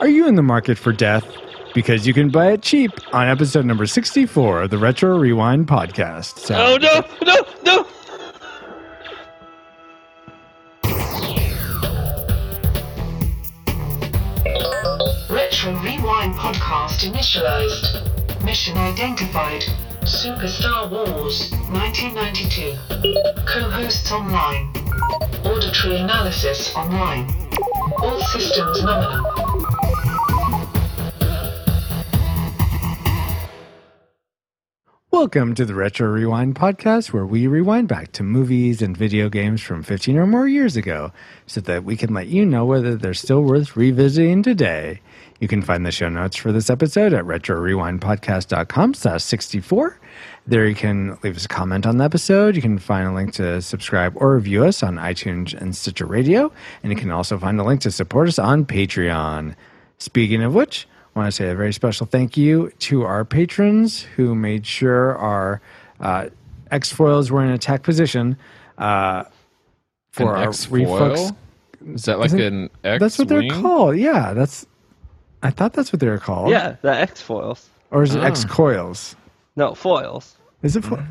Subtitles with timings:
[0.00, 1.26] Are you in the market for death?
[1.74, 6.38] Because you can buy it cheap on episode number 64 of the Retro Rewind podcast.
[6.38, 7.86] So, Oh no, no, no!
[15.30, 18.44] Retro Rewind podcast initialized.
[18.44, 19.64] Mission identified.
[20.04, 22.76] Super Star Wars 1992.
[23.46, 24.68] Co-hosts online.
[25.44, 27.28] Auditory analysis online.
[28.02, 29.45] All systems nominal.
[35.16, 39.62] Welcome to the Retro Rewind podcast, where we rewind back to movies and video games
[39.62, 41.10] from 15 or more years ago
[41.46, 45.00] so that we can let you know whether they're still worth revisiting today.
[45.40, 49.98] You can find the show notes for this episode at retrorewindpodcast.com slash 64.
[50.46, 52.54] There you can leave us a comment on the episode.
[52.54, 56.52] You can find a link to subscribe or review us on iTunes and Stitcher Radio.
[56.82, 59.54] And you can also find a link to support us on Patreon.
[59.96, 64.34] Speaking of which, want to say a very special thank you to our patrons who
[64.34, 65.60] made sure our
[66.00, 66.28] uh,
[66.70, 68.36] X foils were in attack position
[68.78, 69.24] uh,
[70.12, 70.78] for An our X-foil?
[70.80, 71.32] reflex.
[71.94, 73.00] Is that like Isn't- an X?
[73.00, 73.96] That's what they're called.
[73.96, 74.66] Yeah, that's.
[75.42, 76.50] I thought that's what they were called.
[76.50, 77.68] Yeah, the X foils.
[77.90, 78.26] Or is it Oh.
[78.26, 79.14] X coils?
[79.54, 80.36] No, foils.
[80.62, 80.84] Is it?
[80.84, 81.02] Fo-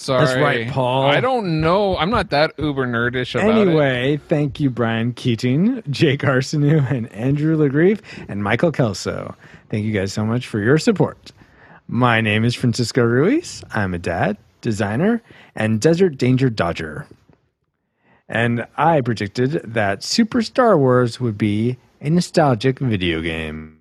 [0.00, 1.10] Sorry, That's right, Paul.
[1.10, 1.96] I don't know.
[1.96, 3.62] I'm not that uber nerdish about it.
[3.62, 9.34] Anyway, thank you, Brian Keating, Jake Arseneau, and Andrew Legrieve, and Michael Kelso.
[9.70, 11.32] Thank you guys so much for your support.
[11.88, 13.64] My name is Francisco Ruiz.
[13.72, 15.20] I'm a dad, designer,
[15.56, 17.08] and desert danger dodger.
[18.28, 23.77] And I predicted that Super Star Wars would be a nostalgic video game.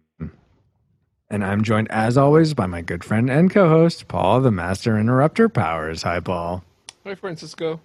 [1.30, 4.98] And I'm joined, as always, by my good friend and co host, Paul, the Master
[4.98, 6.04] Interrupter Powers.
[6.04, 6.64] Hi, Paul.
[7.06, 7.82] Hi, Francisco.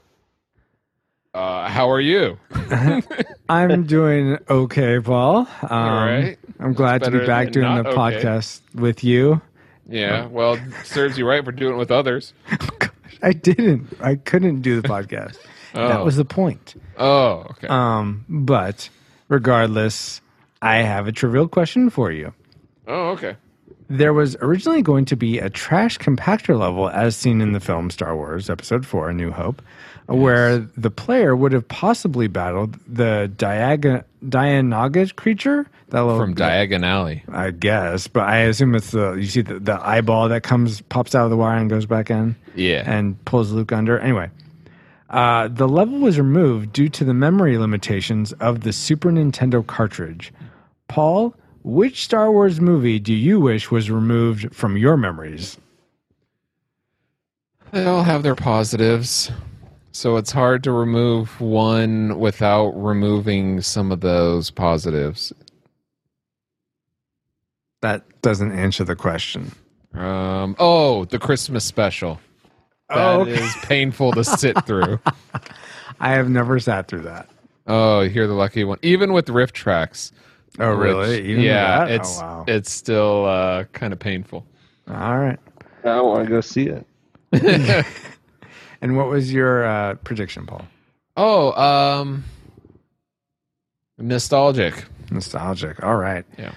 [1.35, 2.39] Uh, how are you?
[3.49, 5.39] I'm doing okay, Paul.
[5.63, 6.39] Um, All right.
[6.61, 7.97] I'm glad to be back doing the okay.
[7.97, 9.41] podcast with you.
[9.89, 12.33] Yeah, well, serves you right for doing it with others.
[13.23, 13.89] I didn't.
[14.01, 15.39] I couldn't do the podcast.
[15.75, 16.05] That Oh.
[16.05, 16.75] was the point.
[16.97, 17.67] Oh, okay.
[17.67, 18.89] Um, but
[19.29, 20.21] regardless,
[20.61, 22.33] I have a trivial question for you.
[22.87, 23.37] Oh, okay.
[23.89, 27.91] There was originally going to be a trash compactor level as seen in the film
[27.91, 29.61] Star Wars Episode 4 A New Hope,
[30.07, 35.67] where the player would have possibly battled the Diag- Dianoga creature.
[35.91, 37.23] That little, From Diagon Alley.
[37.29, 41.15] I guess, but I assume it's the you see the, the eyeball that comes pops
[41.15, 42.83] out of the wire and goes back in Yeah.
[42.87, 43.99] and pulls Luke under.
[43.99, 44.31] Anyway,
[45.11, 50.33] uh, the level was removed due to the memory limitations of the Super Nintendo cartridge.
[50.89, 55.59] Paul, which Star Wars movie do you wish was removed from your memories?
[57.73, 59.31] They all have their positives.
[59.93, 65.33] So it's hard to remove one without removing some of those positives.
[67.83, 69.53] That doesn't answer the question.
[69.95, 72.21] Um, oh, the Christmas special.
[72.89, 75.01] That Oh, is painful to sit through.
[76.01, 77.29] I have never sat through that.
[77.67, 78.79] Oh, you're the lucky one.
[78.83, 80.13] Even with RiffTrax.
[80.59, 81.25] Oh, really?
[81.31, 81.91] Even yeah, that?
[81.91, 82.45] it's oh, wow.
[82.47, 84.47] it's still uh, kind of painful.
[84.89, 85.39] All right.
[85.85, 86.87] I want to go see it.
[88.83, 90.67] And what was your uh, prediction, Paul?
[91.17, 92.25] Oh, um,
[93.97, 94.85] nostalgic.
[95.13, 95.83] Nostalgic.
[95.85, 96.25] All right.
[96.37, 96.53] Yeah.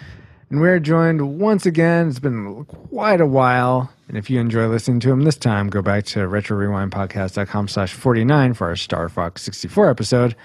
[0.50, 2.09] And we're joined once again.
[2.09, 3.91] It's been quite a while.
[4.07, 8.55] And if you enjoy listening to him this time, go back to retrorewindpodcast.com slash 49
[8.55, 10.35] for our Star Fox 64 episode.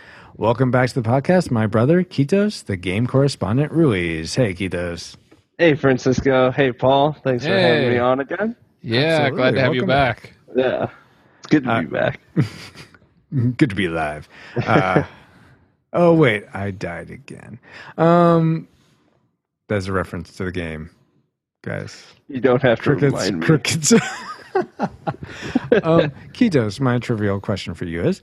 [0.41, 4.35] Welcome back to the podcast, my brother, Kitos, the game correspondent Ruiz.
[4.35, 5.17] Hey, Kitos.
[5.59, 6.51] Hey, Francisco.
[6.51, 7.13] Hey, Paul.
[7.23, 8.57] Thanks for having me on again.
[8.81, 9.37] Yeah, Absolutely.
[9.37, 10.33] glad to have you Welcome back.
[10.57, 10.87] Yeah,
[11.41, 12.21] it's good to Uh, be back.
[13.59, 14.31] Good to be alive.
[14.67, 15.03] Uh,
[15.93, 16.45] oh, wait.
[16.55, 17.61] I died again.
[17.99, 18.67] Um,
[19.69, 20.89] That's a reference to the game,
[21.63, 22.03] guys.
[22.29, 23.47] You don't have to Crickets, remind me.
[23.47, 23.93] crickets.
[25.85, 28.23] um, Kitos, my trivial question for you is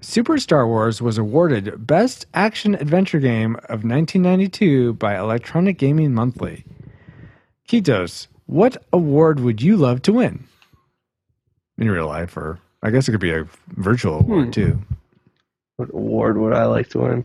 [0.00, 6.64] Super Star Wars was awarded Best Action Adventure Game of 1992 by Electronic Gaming Monthly.
[7.68, 10.44] Kitos, what award would you love to win?
[11.78, 13.46] In real life, or I guess it could be a
[13.76, 14.50] virtual award Hmm.
[14.50, 14.78] too.
[15.76, 17.24] What award would I like to win?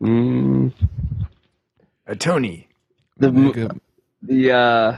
[0.00, 0.72] Mm,
[2.06, 2.68] A Tony.
[3.16, 3.30] the
[4.22, 4.96] the uh,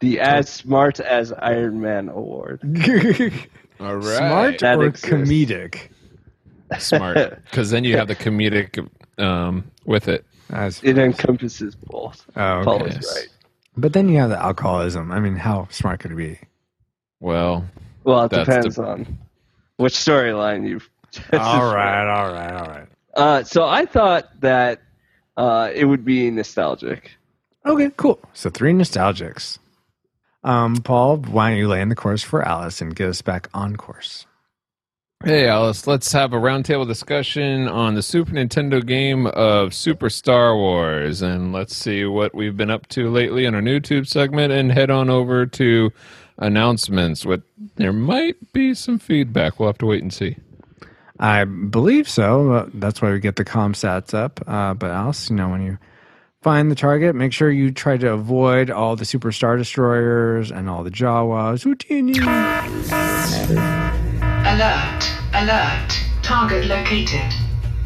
[0.00, 2.60] the as smart as Iron Man award.
[3.80, 4.16] All right.
[4.16, 5.08] Smart That or exists.
[5.08, 5.88] comedic?
[6.78, 7.16] Smart.
[7.44, 8.86] Because then you have the comedic
[9.18, 10.24] um, with it.
[10.50, 12.24] As, It encompasses both.
[12.36, 12.86] oh, Paul okay.
[12.86, 13.16] is Yes.
[13.16, 13.28] right.
[13.76, 15.12] But then you have the alcoholism.
[15.12, 16.38] I mean, how smart could it be?
[17.20, 17.64] Well,
[18.04, 19.18] Well, it That's depends the- on
[19.76, 20.80] which storyline you.
[21.38, 22.88] all right, all right, all right.
[23.14, 24.80] Uh, so I thought that
[25.36, 27.10] uh, it would be nostalgic.
[27.64, 28.18] Okay, cool.
[28.34, 29.58] So three nostalgics.
[30.44, 33.48] Um, Paul, why don't you lay in the course for Alice and get us back
[33.54, 34.26] on course?
[35.24, 40.56] Hey, Alice, let's have a roundtable discussion on the Super Nintendo game of Super Star
[40.56, 41.22] Wars.
[41.22, 44.90] And let's see what we've been up to lately in our YouTube segment and head
[44.92, 45.92] on over to
[46.38, 47.26] announcements.
[47.26, 47.42] What
[47.74, 49.58] There might be some feedback.
[49.58, 50.36] We'll have to wait and see.
[51.18, 52.70] I believe so.
[52.74, 54.40] That's why we get the com stats up.
[54.46, 55.78] Uh, but Alice, you know, when you
[56.42, 60.84] find the target, make sure you try to avoid all the superstar destroyers and all
[60.84, 61.64] the Jawas.
[64.46, 66.04] Alert, alert.
[66.22, 67.32] Target located.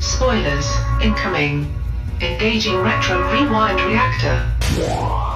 [0.01, 0.69] Spoilers,
[1.03, 1.73] incoming.
[2.21, 5.32] Engaging retro rewind reactor.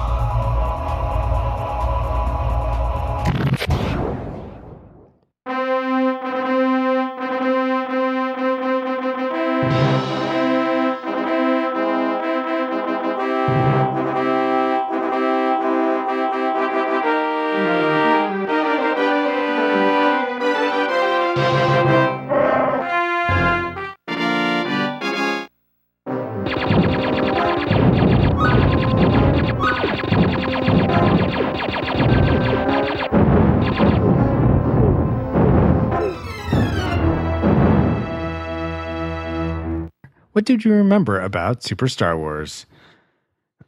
[40.67, 42.65] You remember about Super Star Wars?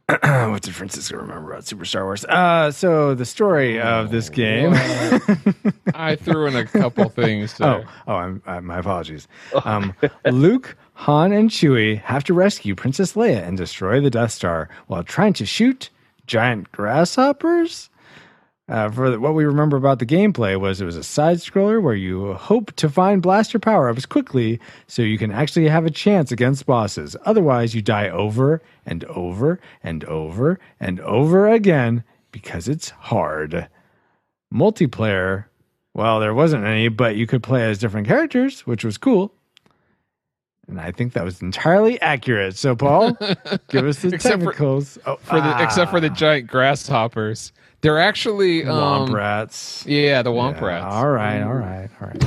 [0.22, 2.24] what did Francisco remember about Super Star Wars?
[2.24, 4.72] Uh, so the story of this game.
[5.94, 7.88] I threw in a couple things Oh, there.
[8.08, 9.28] oh, I'm, uh, my apologies.
[9.64, 9.94] Um,
[10.24, 15.04] Luke, Han, and Chewie have to rescue Princess Leia and destroy the Death Star while
[15.04, 15.90] trying to shoot
[16.26, 17.89] giant grasshoppers.
[18.70, 21.94] Uh, for what we remember about the gameplay was it was a side scroller where
[21.94, 26.30] you hope to find blaster power ups quickly so you can actually have a chance
[26.30, 27.16] against bosses.
[27.24, 33.68] Otherwise, you die over and over and over and over again because it's hard.
[34.54, 35.46] Multiplayer
[35.92, 39.34] well, there wasn't any, but you could play as different characters, which was cool.
[40.70, 42.56] And I think that was entirely accurate.
[42.56, 43.12] So, Paul,
[43.68, 44.98] give us the Except for- technicals.
[45.04, 47.52] oh, For the, Except for the ah, giant grasshoppers.
[47.80, 48.64] They're actually.
[48.64, 49.84] Um, womp rats.
[49.86, 50.94] Yeah, the Womp Yeah, Rats.
[50.94, 52.22] All right, all right, all right.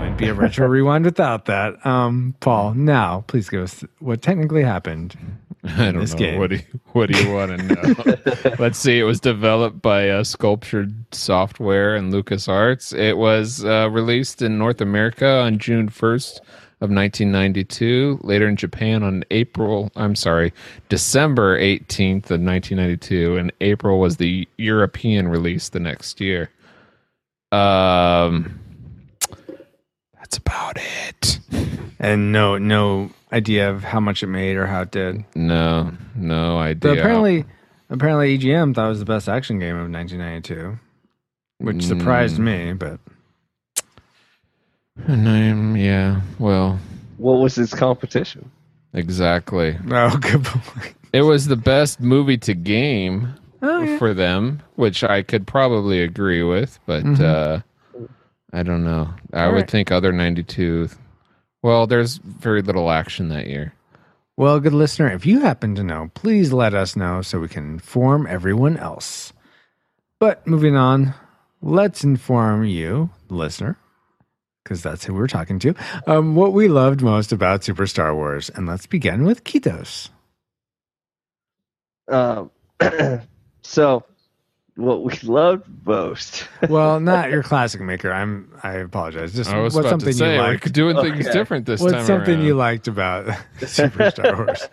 [0.00, 1.84] Might be a retro rewind without that.
[1.86, 5.16] Um, Paul, now please give us what technically happened.
[5.78, 6.16] I don't know.
[6.16, 6.38] game.
[6.38, 6.62] What do you,
[6.92, 8.56] what do you want to know?
[8.58, 8.98] Let's see.
[8.98, 12.96] It was developed by uh, Sculptured Software and LucasArts.
[12.96, 16.40] It was uh, released in North America on June 1st
[16.80, 18.20] of 1992.
[18.22, 19.90] Later in Japan on April.
[19.96, 20.52] I'm sorry,
[20.90, 26.50] December 18th of 1992, and April was the European release the next year.
[27.52, 28.60] Um,
[30.14, 31.38] that's about it.
[32.04, 35.24] And no, no idea of how much it made or how it did.
[35.34, 36.90] No, no idea.
[36.90, 37.44] But apparently,
[37.88, 40.78] apparently EGM thought it was the best action game of 1992,
[41.58, 42.44] which surprised Mm.
[42.44, 42.72] me.
[42.74, 43.00] But
[45.08, 46.20] Name, yeah.
[46.38, 46.78] Well,
[47.16, 48.50] What was its competition?
[48.92, 49.76] exactly.
[49.90, 50.94] oh, good point.
[51.12, 53.98] It was the best movie to game Oh, yeah.
[53.98, 57.60] for them, which I could probably agree with, but uh,
[58.52, 59.08] I don't know.
[59.32, 59.70] I All would right.
[59.70, 60.90] think other 92.
[61.64, 63.72] Well, there's very little action that year.
[64.36, 67.64] Well, good listener, if you happen to know, please let us know so we can
[67.64, 69.32] inform everyone else.
[70.20, 71.14] But moving on,
[71.62, 73.78] let's inform you, the listener,
[74.62, 75.74] because that's who we're talking to,
[76.06, 78.50] um, what we loved most about Super Star Wars.
[78.50, 80.10] And let's begin with Kitos.
[82.08, 82.50] Um,
[83.62, 84.04] so,
[84.76, 86.48] what we loved most.
[86.68, 88.12] Well, not your classic maker.
[88.12, 88.50] I'm.
[88.62, 89.32] I apologize.
[89.34, 90.72] Just I was what's about something to say you we're liked?
[90.72, 91.32] doing things Okay.
[91.38, 92.44] different this What's time something around.
[92.46, 94.68] you liked about Super Star Wars?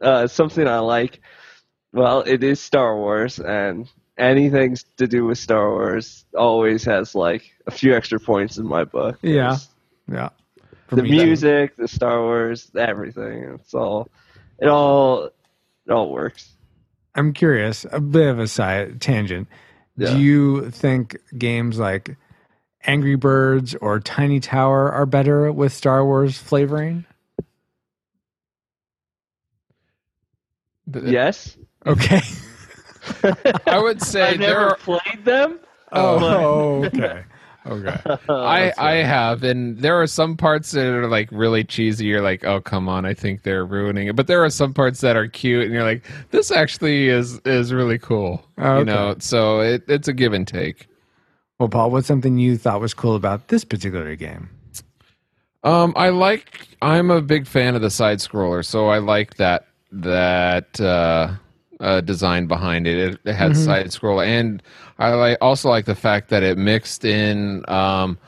[0.00, 1.20] uh, something I like.
[1.92, 3.88] Well, it is Star Wars, and
[4.18, 8.84] anything to do with Star Wars always has like a few extra points in my
[8.84, 9.18] book.
[9.22, 9.48] Yeah.
[9.50, 9.68] There's
[10.12, 10.28] Yeah.
[10.88, 11.24] For the me, too.
[11.26, 13.42] music, the Star Wars, everything.
[13.54, 14.08] It's all,
[14.60, 16.52] it all, it all works.
[17.16, 19.48] I'm curious, a bit of a side tangent.
[19.96, 20.10] Yeah.
[20.10, 22.16] Do you think games like
[22.84, 27.04] Angry Birds or Tiny Tower are better with Star Wars flavoring?
[31.02, 32.20] Yes, Okay.
[33.66, 35.60] I would say I've there never are, played them.
[35.92, 37.22] oh, okay.
[37.66, 38.00] Okay.
[38.28, 42.06] I I have, and there are some parts that are like really cheesy.
[42.06, 44.16] You're like, oh come on, I think they're ruining it.
[44.16, 47.72] But there are some parts that are cute, and you're like, this actually is is
[47.72, 48.44] really cool.
[48.58, 50.86] Oh, You know, so it, it's a give and take.
[51.58, 54.50] Well, Paul, what's something you thought was cool about this particular game?
[55.64, 56.68] Um, I like.
[56.82, 61.32] I'm a big fan of the side scroller, so I like that that uh,
[61.80, 62.98] uh, design behind it.
[62.98, 63.64] It, it had Mm-hmm.
[63.64, 64.62] side scroll, and
[64.98, 68.18] I like also like the fact that it mixed in um,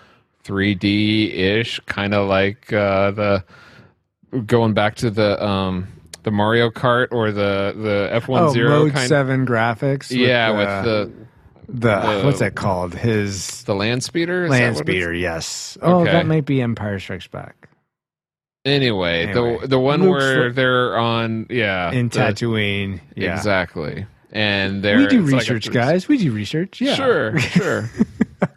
[0.44, 3.44] 3D ish, kind of like uh, the
[4.46, 5.86] going back to the um,
[6.22, 9.08] the Mario Kart or the the F one Oh, zero kind.
[9.08, 10.10] Seven graphics.
[10.10, 11.12] yeah, with the
[11.70, 12.94] the, the- what's that called?
[12.94, 14.44] His the land speeder.
[14.44, 15.12] Is land speeder.
[15.12, 15.76] Yes.
[15.82, 16.12] Oh, Okay.
[16.12, 17.67] that might be Empire Strikes Back
[18.68, 23.00] Anyway, Anyway, the the one Luke's where fo- they're on yeah in the- Tatooine.
[23.16, 23.36] Yeah.
[23.36, 26.08] exactly, and they're We do it's like a research, guys.
[26.08, 26.80] We do research.
[26.80, 26.94] Yeah.
[26.94, 27.90] Sure, sure.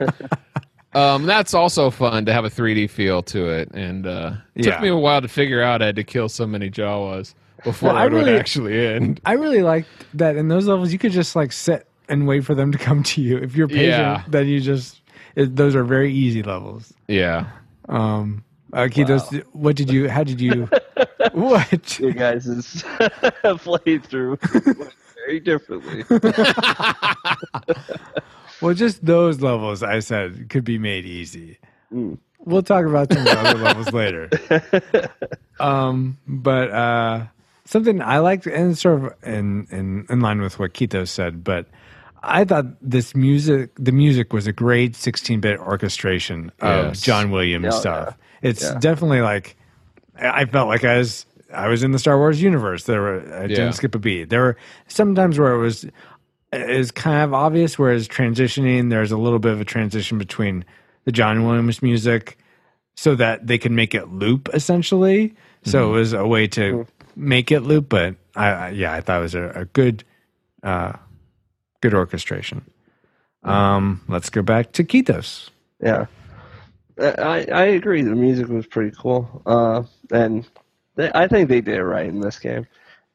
[0.94, 4.74] um, that's also fun to have a 3D feel to it, and uh, it Yeah.
[4.74, 7.90] took me a while to figure out I had to kill so many Jawas before
[7.90, 9.22] Well, I it would actually end.
[9.26, 12.56] I really like that in those levels you could just like sit and wait for
[12.56, 13.38] them to come to you.
[13.38, 14.24] If you're patient, Yeah.
[14.28, 15.00] then you just
[15.36, 16.94] it, those are very easy levels.
[17.08, 17.48] Yeah.
[17.88, 20.10] Um, uh, Kitos, what did you?
[20.10, 20.68] How did you?
[21.34, 22.00] what?
[22.00, 22.46] Your guys'
[23.44, 26.04] playthrough went very differently.
[28.62, 31.58] Well, just those levels I said could be made easy.
[31.92, 32.20] Mm.
[32.46, 34.30] We'll talk about some of the other levels later.
[35.60, 37.26] Um, but uh,
[37.66, 41.66] something I liked, and sort of in, in in line with what Keto said, but
[42.22, 47.02] I thought this music, the music was a great 16-bit orchestration of Yes.
[47.02, 48.16] John Williams Oh, stuff.
[48.42, 48.78] It's Yeah.
[48.80, 49.56] definitely like
[50.20, 52.86] I felt like I was I was in the Star Wars universe.
[52.86, 54.30] There were I didn't skip a beat.
[54.30, 54.58] There were
[54.88, 55.86] sometimes where it was
[56.54, 60.66] is kind of obvious, whereas transitioning there's a little bit of a transition between
[61.06, 62.38] the John Williams music
[62.96, 65.34] so that they can make it loop essentially.
[65.64, 69.20] So it was a way to make it loop, but I, I yeah, I thought
[69.20, 70.04] it was a, a good
[70.64, 70.94] uh
[71.82, 72.64] good orchestration.
[73.44, 75.50] Um let's go back to Ketos.
[75.82, 76.06] Yeah,
[77.02, 78.02] I I agree.
[78.02, 80.48] The music was pretty cool, uh, and
[80.96, 82.68] they, I think they did it right in this game.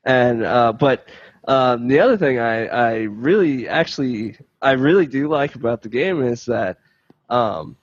[0.05, 1.09] And uh, but
[1.49, 6.23] um, the other thing I I really actually I really do like about the game
[6.23, 6.79] is that
[7.31, 7.77] um,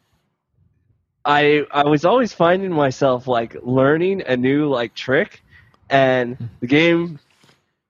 [1.25, 5.43] I I was always finding myself like learning a new like trick,
[5.89, 7.19] and the game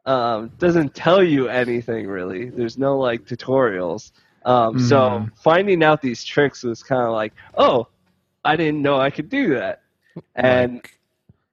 [0.05, 2.49] um, doesn't tell you anything really.
[2.49, 4.11] There's no like tutorials.
[4.45, 5.31] Um, So Mhm.
[5.35, 7.87] finding out these tricks was kind of like, oh,
[8.43, 9.81] I didn't know I could do that.
[10.35, 10.81] And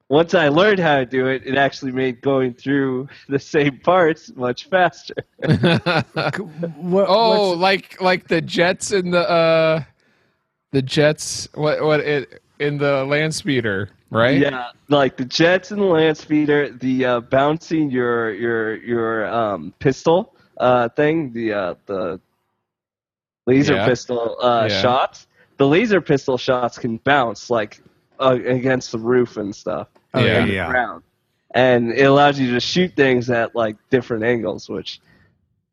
[0.08, 4.32] once I learned how to do it, it actually made going through the same parts
[4.34, 5.14] much faster.
[6.76, 9.82] What, oh, what's- like like the jets in the uh
[10.72, 14.40] the jets what what it in the land speeder, right?
[14.40, 19.72] Yeah, like the jets in the land speeder, the uh, bouncing your your your um,
[19.78, 22.20] pistol uh, thing, the uh, the
[23.46, 23.86] laser Yeah.
[23.86, 24.82] pistol uh, Yeah.
[24.82, 25.26] shots.
[25.60, 27.82] The laser pistol shots can bounce like
[28.18, 29.88] uh, against the roof and stuff.
[30.14, 30.38] oh, yeah, yeah.
[30.38, 30.70] and the yeah.
[30.70, 31.02] ground.
[31.54, 35.02] And it allows you to shoot things at like different angles, which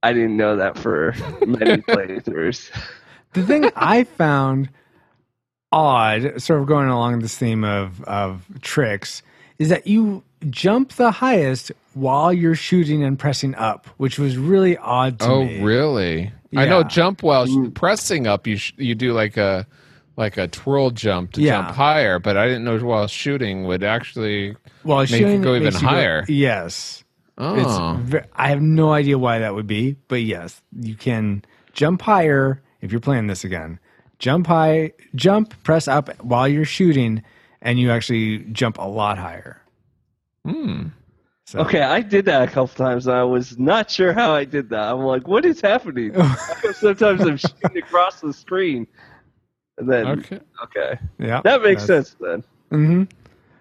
[0.03, 1.15] I didn't know that for
[1.47, 2.69] many playthroughs.
[3.31, 4.69] The thing I found
[5.71, 9.23] odd, sort of going along this theme of of tricks,
[9.57, 14.75] is that you jump the highest while you're shooting and pressing up, which was really
[14.77, 15.61] odd to Oh, me.
[15.61, 16.33] really?
[16.55, 19.65] I know jump while sh- pressing up you sh- you do like a
[20.15, 21.61] like a twirl jump to Yeah.
[21.61, 25.73] jump higher, but I didn't know while shooting would actually Well, Make it go even
[25.73, 26.23] higher.
[26.27, 27.03] yes.
[27.37, 27.99] Oh.
[28.09, 32.61] It's I have no idea why that would be, but yes, you can jump higher
[32.81, 33.79] if you're playing this again.
[34.17, 37.21] Jump high, jump, press up while you're shooting,
[37.61, 39.61] and you actually jump a lot higher.
[40.45, 40.87] Hmm.
[41.47, 44.43] So, Okay, I did that a couple times and I was not sure how I
[44.43, 44.91] did that.
[44.91, 46.13] I'm like, what is happening?
[46.73, 48.85] Sometimes I'm shooting across the screen.
[49.77, 50.99] And then, okay, Okay.
[51.19, 52.43] yeah, that makes sense then.
[52.69, 53.03] hmm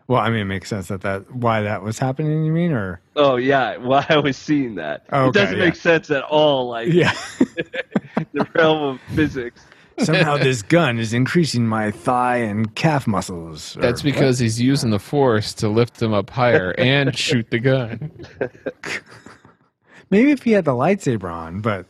[0.09, 2.45] Well, I mean, it makes sense that that why that was happening.
[2.45, 5.07] You mean, or Oh, yeah, why I was seeing that.
[5.13, 5.65] Oh, it doesn't yeah.
[5.67, 7.13] make sense at all, like yeah,
[8.33, 9.65] the realm of physics.
[9.99, 13.77] Somehow this gun is increasing my thigh and calf muscles.
[13.81, 14.13] That's what?
[14.13, 18.11] because he's using the force to lift them up higher and shoot the gun.
[20.11, 21.87] maybe if he had the lightsaber on, but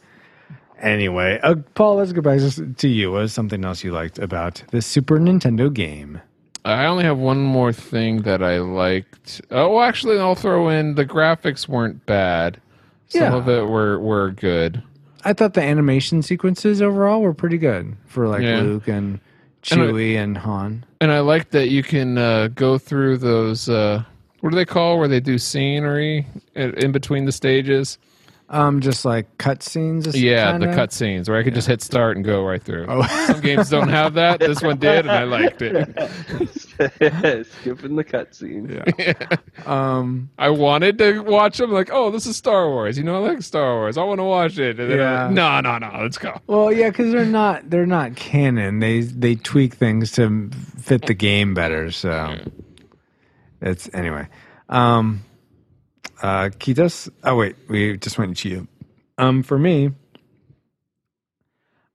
[0.80, 3.12] anyway, uh, Paul, let's go back to- to you.
[3.12, 6.20] What was something else you liked about the Super Nintendo game?
[6.64, 9.40] I only have one more thing that I liked.
[9.52, 12.60] Oh, actually, I'll throw in the graphics weren't bad.
[13.08, 13.34] Some Yeah.
[13.36, 14.82] of it were were good.
[15.26, 18.60] I thought the animation sequences overall were pretty good for like Yeah.
[18.60, 19.18] Luke and
[19.70, 20.84] And I- Chewie and Han.
[21.00, 23.68] And I like that you can uh, go through those.
[23.68, 24.04] Uh,
[24.40, 27.98] what do they call where they do scenery in between the stages?
[28.48, 30.12] Um, just like cutscenes.
[30.14, 30.68] Yeah, kinda.
[30.68, 32.86] the cutscenes where I could just hit start and go right through.
[32.88, 33.02] Oh.
[33.26, 34.38] Some games don't have that.
[34.38, 35.88] This one did, and I liked it.
[37.46, 38.70] Skipping the cutscene.
[38.98, 39.36] Yeah.
[39.66, 40.30] Um.
[40.38, 41.72] I wanted to watch them.
[41.72, 42.96] Like, oh, this is Star Wars.
[42.96, 43.98] You know, I like Star Wars.
[43.98, 44.78] I want to watch it.
[44.78, 45.24] And then Yeah.
[45.24, 46.02] Like, no, no, no.
[46.02, 46.40] Let's go.
[46.46, 48.78] Well, yeah, because they're not they're not canon.
[48.78, 51.90] They they tweak things to fit the game better.
[51.90, 52.36] So
[53.60, 54.28] it's anyway.
[54.68, 55.24] Um.
[56.22, 56.50] Uh.
[56.58, 57.08] Kitos.
[57.24, 58.68] Oh wait, we just went to you.
[59.18, 59.42] Um.
[59.42, 59.92] For me.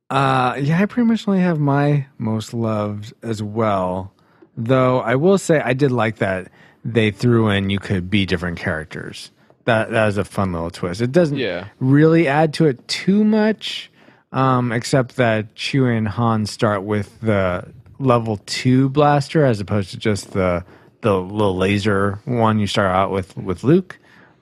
[0.10, 0.56] Uh.
[0.60, 4.14] Yeah, I pretty much only have my most loved as well.
[4.58, 6.52] Though I will say I did like that
[6.84, 9.32] they threw in you could be different characters.
[9.66, 11.02] That that was a fun little twist.
[11.02, 11.68] It doesn't Yeah.
[11.80, 13.90] really add to it too much,
[14.32, 17.66] um, except that Chewie and Han start with the
[18.00, 20.66] level two blaster as opposed to just the
[21.02, 23.98] the little laser one you start out with with Luke.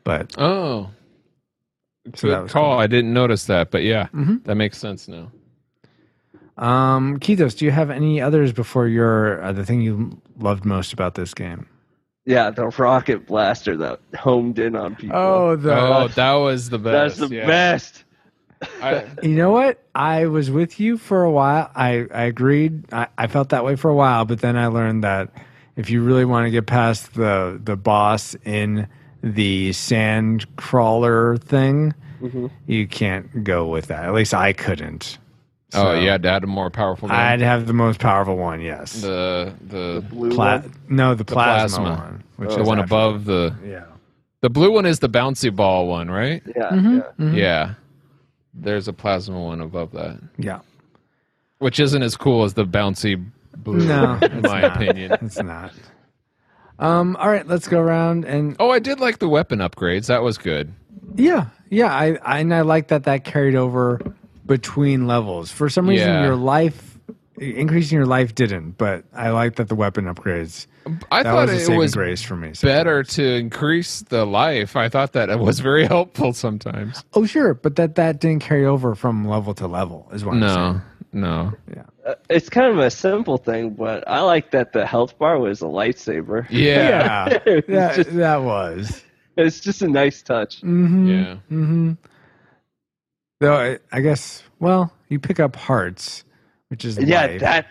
[0.09, 0.89] But Oh.
[2.15, 2.63] So Good that was call.
[2.63, 2.71] cool.
[2.71, 2.79] Mm-hmm.
[2.81, 4.07] I didn't notice that, but yeah,
[4.45, 5.31] that makes sense now.
[6.57, 10.93] um, Kitos, do you have any others before your uh, the thing you loved most
[10.93, 11.67] about this game?
[12.25, 15.15] Yeah, the rocket blaster that homed in on people.
[15.17, 17.17] Oh, the Oh, that was the best.
[17.19, 17.45] that's the yeah.
[17.47, 18.03] best.
[18.81, 19.83] I, You know what?
[19.93, 21.69] I was with you for a while.
[21.75, 22.91] I, I agreed.
[22.91, 25.29] I, I felt that way for a while, but then I learned that
[25.75, 28.87] if you really want to get past the the boss in
[29.23, 31.93] the sand crawler thing,
[32.67, 34.05] you can't go with that.
[34.05, 35.17] At least I couldn't.
[35.73, 37.17] oh, So, you had to add a more powerful gun.
[37.17, 38.61] I'd have the most powerful one.
[38.61, 39.01] Yes.
[39.01, 40.73] the the Blue Pla- one.
[40.89, 42.03] no, the plasma, plasma.
[42.05, 43.83] one, which the is one actually- above the Yeah.
[44.41, 46.41] the blue one is the bouncy ball one, right?
[46.55, 47.33] Yeah, Mm-hmm.
[47.33, 47.33] yeah.
[47.35, 47.73] Yeah.
[48.53, 50.59] There's a plasma one above that, Yeah.
[51.59, 53.23] which isn't as cool as the bouncy
[53.57, 54.75] blue, No, in my not.
[54.75, 55.11] opinion.
[55.21, 55.71] It's not.
[56.79, 57.15] Um.
[57.17, 57.45] All right.
[57.47, 60.07] Let's go around and Oh, I did like the weapon upgrades.
[60.07, 60.73] That was good.
[61.15, 63.99] Yeah, yeah, I, I and I like that that carried over
[64.45, 65.51] between levels.
[65.51, 66.23] For some reason, Yeah.
[66.25, 66.97] your life
[67.39, 70.67] increasing your life didn't, but I like that the weapon upgrades.
[71.11, 72.53] I That thought was a it was grace for me.
[72.53, 74.75] so better to increase the life.
[74.75, 77.03] I thought that it was very helpful sometimes.
[77.13, 80.09] Oh, sure, but that that didn't carry over from level to level.
[80.13, 80.81] Is what I'm No, saying.
[81.11, 81.53] No.
[81.75, 81.83] Yeah.
[82.05, 85.61] Uh, It's kind of a simple thing, but I like that the health bar was
[85.61, 86.45] a lightsaber.
[86.49, 87.29] Yeah.
[87.45, 89.03] Yeah, It's that just- that was.
[89.37, 90.57] It's just a nice touch.
[90.61, 91.07] Mm-hmm.
[91.07, 91.33] Yeah.
[91.49, 91.91] Mm-hmm.
[93.39, 96.25] Though I, I guess, well, you pick up hearts,
[96.67, 97.39] which is Yeah, life.
[97.39, 97.67] that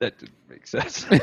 [0.00, 1.06] that didn't make sense.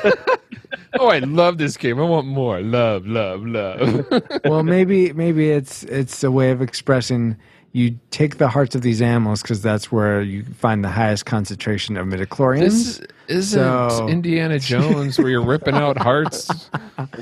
[0.98, 2.00] Oh, I love this game.
[2.00, 2.62] I want more.
[2.62, 4.06] Love, love, love.
[4.46, 7.36] well, maybe maybe it's it's a way of expressing
[7.76, 11.98] you take the hearts of these animals because that's where you find the highest concentration
[11.98, 13.00] of midichlorians.
[13.00, 16.70] this isn't So- Indiana Jones where you're ripping out hearts.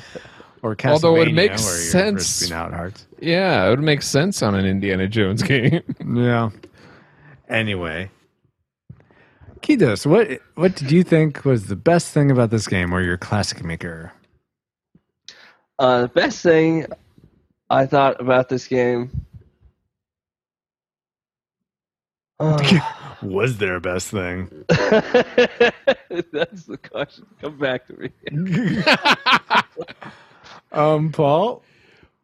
[0.61, 2.41] or although it makes where you're sense.
[2.43, 3.07] ripping out hearts.
[3.19, 5.81] Yeah, it would make sense on an Indiana Jones game.
[6.05, 6.51] Yeah.
[7.49, 8.11] Anyway,
[9.61, 13.17] Kitos, what what did you think was the best thing about this game, or your
[13.17, 14.13] classic maker?
[15.79, 16.85] uh, the best thing
[17.71, 19.09] I thought about this game.
[19.09, 19.17] Uh,
[23.21, 24.49] Was there a best thing?
[24.67, 27.25] that's the question.
[27.41, 28.09] Come back to me.
[30.71, 31.63] Um, Paul,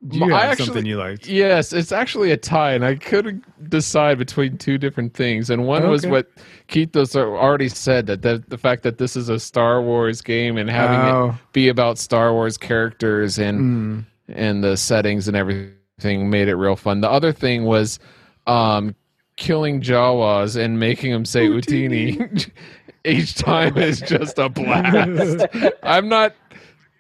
[0.08, 1.28] do you I have actually- something you liked?
[1.28, 5.52] Yes, it's actually a tie, and I couldn't decide between two different things.
[5.52, 6.12] And one was Okay.
[6.12, 6.28] what
[6.68, 10.68] Keithos already said that the, the fact that this is a Star Wars game and
[10.70, 11.30] having Oh.
[11.30, 14.06] it be about Star Wars characters and Mm.
[14.36, 17.02] and the settings and everything made it real fun.
[17.02, 18.00] The other thing was
[18.48, 18.96] um,
[19.40, 22.52] killing Jawas and making them say Utini
[23.06, 25.48] each time is just a blast.
[25.84, 26.36] I'm not.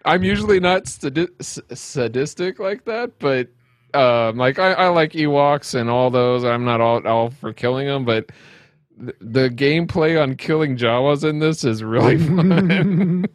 [0.06, 3.49] I'm usually not sadi- s- sadistic like that, but
[3.93, 6.43] um, like I, I like Ewoks and all those.
[6.43, 8.32] I'm not all all for killing them, but
[8.99, 13.25] th- the gameplay on killing Jawas in this is really fun.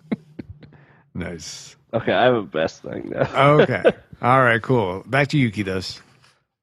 [1.14, 1.76] Nice.
[1.92, 3.50] Okay, I have a best thing now.
[3.60, 3.82] Okay.
[4.22, 4.60] All right.
[4.60, 5.04] Cool.
[5.06, 6.00] Back to you, Kitos.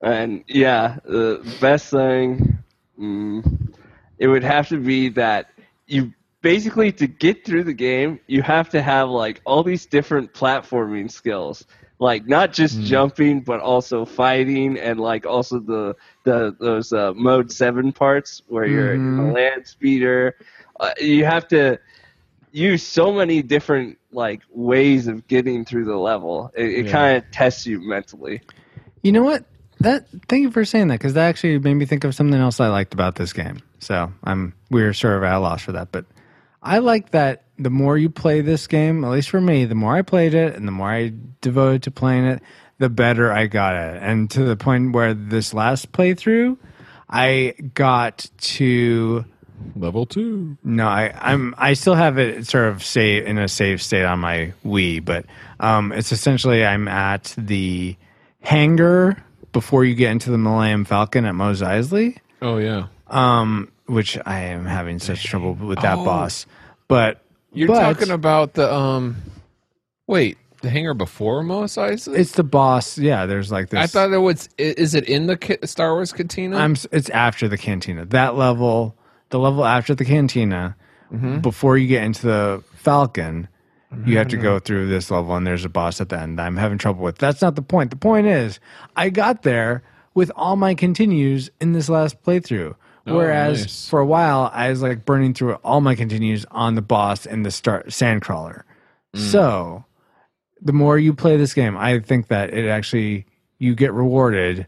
[0.02, 2.60] And yeah, the best thing,
[3.00, 3.70] mm,
[4.18, 5.48] it would have to be that
[5.88, 10.34] you basically to get through the game, you have to have like all these different
[10.34, 11.66] platforming skills,
[12.00, 17.52] like not just jumping, but also fighting, and like also the the those uh, mode
[17.52, 20.36] seven parts where you're a land speeder.
[20.80, 21.78] Uh, you have to
[22.52, 26.52] use so many different like ways of getting through the level.
[26.56, 26.90] It, it Yeah.
[26.90, 28.42] kind of tests you mentally.
[29.04, 29.46] You know what?
[29.82, 32.60] That thank you for saying that because that actually made me think of something else
[32.60, 33.60] I liked about this game.
[33.80, 36.06] So I'm we're sort of at a loss for that, but
[36.62, 39.96] I like that the more you play this game, at least for me, the more
[39.96, 42.44] I played it and the more I devoted to playing it,
[42.78, 44.04] the better I got at it.
[44.04, 46.58] And to the point where this last playthrough,
[47.10, 49.26] I got to
[49.76, 50.58] Level two.
[50.63, 51.54] No, I, I'm.
[51.58, 55.26] I still have it sort of say in a save state on my Wii, but
[55.60, 57.96] um, it's essentially I'm at the
[58.41, 62.88] hangar before you get into the Millennium Falcon at Mos Eisley, Oh yeah.
[63.08, 66.06] um, which I am having such trouble with that Oh.
[66.06, 66.46] boss.
[66.88, 67.22] But
[67.54, 69.18] You're but talking about the um.
[70.08, 72.18] Wait, the hangar before Mos Eisley.
[72.18, 72.98] it's the boss.
[72.98, 73.80] Yeah, there's like this.
[73.80, 74.50] I thought it was.
[74.58, 76.58] Is it in the Star Wars Cantina?
[76.58, 76.76] I'm.
[76.92, 78.06] It's after the cantina.
[78.06, 78.96] That level,
[79.30, 80.76] the level after the cantina,
[81.42, 83.48] before you get into the Falcon,
[84.06, 86.39] you have to go through this level, and there's a boss at the end.
[86.39, 87.17] that I'm having trouble with.
[87.17, 87.89] That's not the point.
[87.89, 88.60] The point is,
[88.95, 92.75] I got there with all my continues in this last playthrough.
[93.08, 93.89] Oh, Whereas nice.
[93.89, 97.45] for a while, I was like burning through all my continues on the boss and
[97.45, 98.63] the start sandcrawler.
[99.15, 99.32] Mm.
[99.32, 99.86] So,
[100.62, 103.25] the more you play this game, I think that it actually
[103.58, 104.67] you get rewarded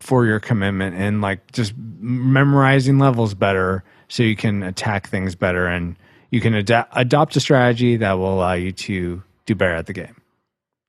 [0.00, 5.66] for your commitment and like just memorizing levels better so you can attack things better
[5.66, 5.96] and
[6.36, 10.20] you can adopt a strategy that will allow you to do better at the game.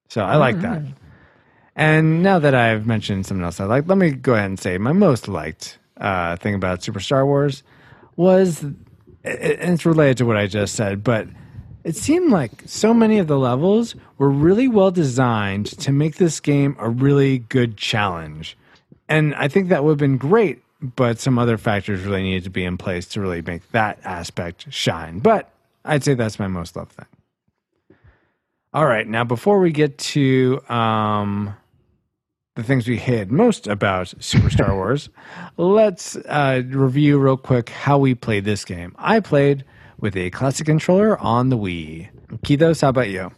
[0.09, 0.81] So I like that.
[1.73, 4.77] And now that I've mentioned something else I like, let me go ahead and say
[4.77, 7.63] my most liked uh, thing about Super Star Wars
[8.17, 8.75] was, and
[9.23, 11.29] it's related to what I just said, but
[11.85, 16.41] it seemed like so many of the levels were really well designed to make this
[16.41, 18.57] game a really good challenge.
[19.07, 22.49] And I think that would have been great, but some other factors really needed to
[22.49, 25.19] be in place to really make that aspect shine.
[25.19, 25.49] But
[25.85, 27.05] I'd say that's my most loved thing.
[28.73, 31.55] All right, now before we get to um,
[32.55, 35.09] the things we hate most about Super Star Wars,
[35.55, 38.93] let's uh, review real quick how we played this game.
[38.99, 39.63] I played
[39.99, 42.09] with a classic controller on the Wii.
[42.43, 43.31] Kitos, how about you?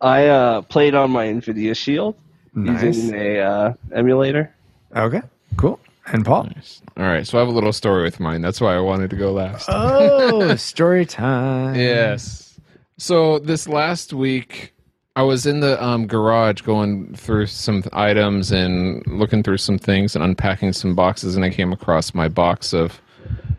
[0.00, 2.16] I uh, played on my NVIDIA Shield
[2.54, 2.82] Nice.
[2.82, 4.52] using a uh, emulator.
[4.96, 5.22] Okay,
[5.56, 5.78] cool.
[6.06, 6.48] And Paul?
[6.96, 8.40] All right, so I have a little story with mine.
[8.42, 9.68] That's why I wanted to go last.
[9.70, 11.74] Oh, story time.
[11.76, 12.58] Yes.
[12.98, 14.72] So this last week,
[15.16, 20.14] I was in the um, garage going through some items and looking through some things
[20.14, 23.00] and unpacking some boxes, and I came across my box of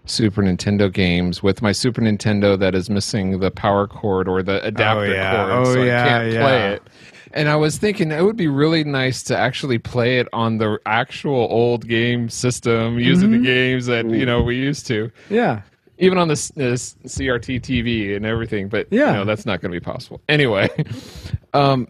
[0.06, 4.64] Super Nintendo games with my Super Nintendo that is missing the power cord or the
[4.66, 5.36] adapter oh, yeah.
[5.36, 6.42] cord, Oh, so yeah, I can't yeah.
[6.42, 6.84] play it.
[7.34, 10.80] And I was thinking it would be really nice to actually play it on the
[10.86, 13.42] actual old game system, using Mm-hmm.
[13.44, 15.62] the games that you know we used to Yeah.
[15.98, 19.08] even on this, this CRT TV and everything, but Yeah.
[19.12, 20.70] you know, that's not going to be possible anyway.
[21.54, 21.88] um,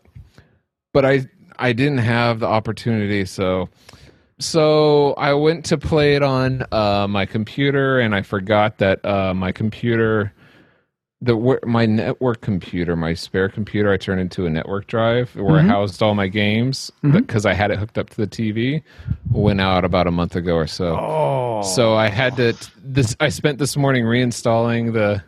[0.93, 1.25] but I
[1.57, 3.69] I didn't have the opportunity, so
[4.39, 9.33] so I went to play it on uh, my computer, and I forgot that uh,
[9.33, 10.33] my computer.
[11.23, 15.61] The my network computer, my spare computer, I turned into a network drive where I
[15.61, 18.81] housed all my games because I had it hooked up to the TV.
[19.29, 20.97] Went out about a month ago or so.
[20.99, 21.61] Oh.
[21.61, 22.53] So I had to
[22.83, 23.15] this.
[23.19, 25.23] I spent this morning reinstalling the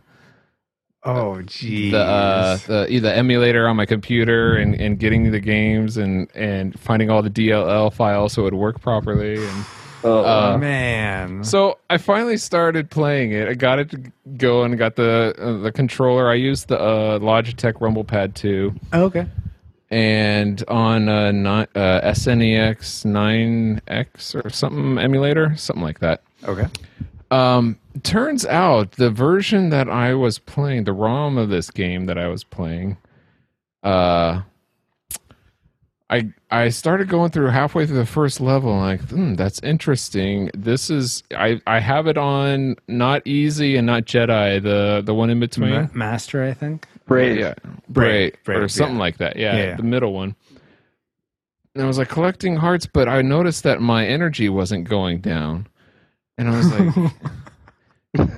[1.05, 1.91] Oh, geez.
[1.91, 6.79] the uh, the the emulator on my computer and, and getting the games and and
[6.79, 9.35] finding all the DLL files so it would work properly.
[9.45, 9.65] And
[10.03, 11.43] Oh, uh, Man.
[11.43, 13.47] so I finally started playing it.
[13.47, 14.01] I got it to
[14.37, 16.29] go and got the uh, the controller.
[16.29, 19.27] I used the uh, Logitech Rumble Pad 2 okay.
[19.89, 26.21] and on uh, ni- uh, Snes9x or something emulator, something like that.
[26.45, 26.67] Okay.
[27.31, 32.17] Um, turns out the version that I was playing, the ROM of this game that
[32.17, 32.97] I was playing,
[33.81, 34.41] uh,
[36.09, 38.77] I I started going through halfway through the first level.
[38.77, 40.51] Like, hmm, that's interesting.
[40.53, 45.29] This is I I have it on not easy and not Jedi, the the one
[45.29, 45.71] in between.
[45.71, 46.87] Ma- Master, I think.
[47.05, 47.39] Brave.
[47.39, 47.53] Yeah,
[47.89, 49.01] Brave, Brave, or something yeah.
[49.01, 49.35] like that.
[49.37, 49.75] Yeah, Yeah, yeah.
[49.75, 50.35] the middle one.
[51.75, 55.67] And I was like collecting hearts, but I noticed that my energy wasn't going down,
[56.37, 57.11] and I was like,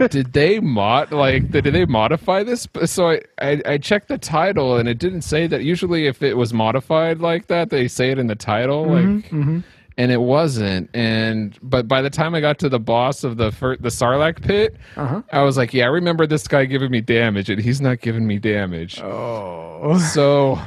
[0.09, 4.77] "Did they mod like did they modify this?" So I, I I checked the title,
[4.77, 5.63] and it didn't say that.
[5.63, 9.31] Usually, if it was modified like that, they say it in the title, like.
[9.97, 13.49] And it wasn't, and but by the time I got to the boss of the
[13.53, 15.21] fir- the Sarlacc pit, Uh-huh.
[15.31, 18.27] I was like, "Yeah, I remember this guy giving me damage, and he's not giving
[18.27, 19.97] me damage." Oh.
[19.97, 20.59] so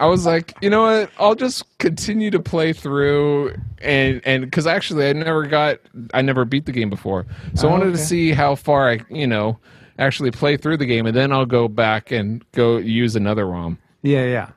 [0.00, 1.10] I was like, you know what?
[1.18, 5.78] I'll just continue to play through and and because actually I never got
[6.14, 7.96] I never beat the game before, so I Oh, wanted okay.
[7.98, 9.58] to see how far I you know
[9.98, 13.78] actually play through the game, and then I'll go back and go use another ROM.
[14.02, 14.50] Yeah, yeah.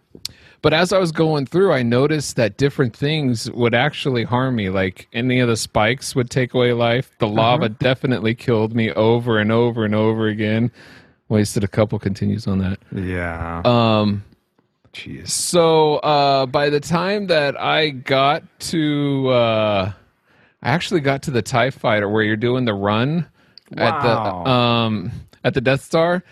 [0.62, 4.70] But as I was going through, I noticed that different things would actually harm me.
[4.70, 7.12] Like any of the spikes would take away life.
[7.20, 10.72] The lava definitely killed me over and over and over again.
[11.28, 12.80] Wasted a couple continues on that.
[12.96, 13.62] Yeah.
[13.66, 14.24] Um,
[14.94, 15.30] Jeez.
[15.30, 19.92] so uh, by the time that I got to, uh,
[20.62, 23.28] I actually got to the Tie Fighter where you're doing the run
[23.76, 25.12] at the um
[25.44, 26.24] at the Death Star.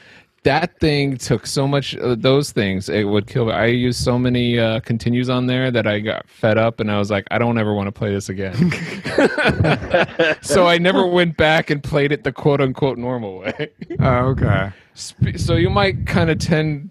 [0.43, 1.95] That thing took so much.
[1.97, 3.51] Uh, those things it would kill.
[3.51, 6.97] I used so many uh, continues on there that I got fed up, and I
[6.97, 8.53] was like, I don't ever want to play this again.
[10.41, 13.71] so I never went back and played it the quote unquote normal way.
[13.99, 14.71] Oh, okay.
[14.93, 16.90] So you might kind of tend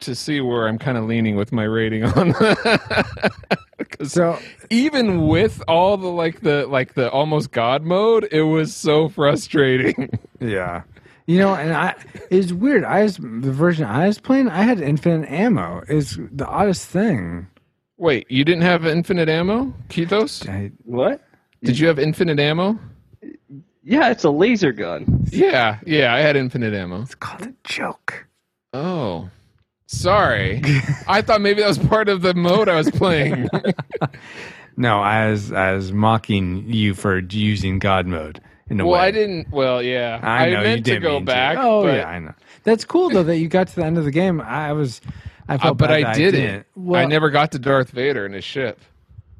[0.00, 2.34] to see where I'm kind of leaning with my rating on.
[3.78, 8.74] Because So even with all the like the like the almost god mode, it was
[8.76, 10.10] so frustrating.
[10.40, 10.82] yeah.
[11.26, 11.94] You know, and I
[12.30, 12.84] it's weird.
[12.84, 15.82] I was the version I was playing, I had infinite ammo.
[15.88, 17.46] Is the oddest thing.
[17.96, 20.48] Wait, you didn't have infinite ammo, Kethos?
[20.48, 21.22] I, What?
[21.62, 22.78] Did you have infinite ammo?
[23.82, 25.26] Yeah, it's a laser gun.
[25.30, 27.02] Yeah, yeah, I had infinite ammo.
[27.02, 28.26] it's called a joke.
[28.72, 29.28] Oh,
[29.90, 30.62] sorry.
[31.08, 33.48] I thought maybe that was part of the mode I was playing.
[34.80, 39.08] No, I was I was mocking you for using God mode in a well, way.
[39.08, 39.50] I didn't.
[39.50, 41.58] Well, yeah, I know you meant to didn't go back.
[41.60, 42.32] Oh but, yeah, I know.
[42.64, 44.40] That's cool though that you got to the end of the game.
[44.40, 45.02] I was,
[45.48, 46.40] I uh, felt, but bad I didn't.
[46.40, 46.66] didn't.
[46.76, 48.80] Well, I never got to Darth Vader and his ship.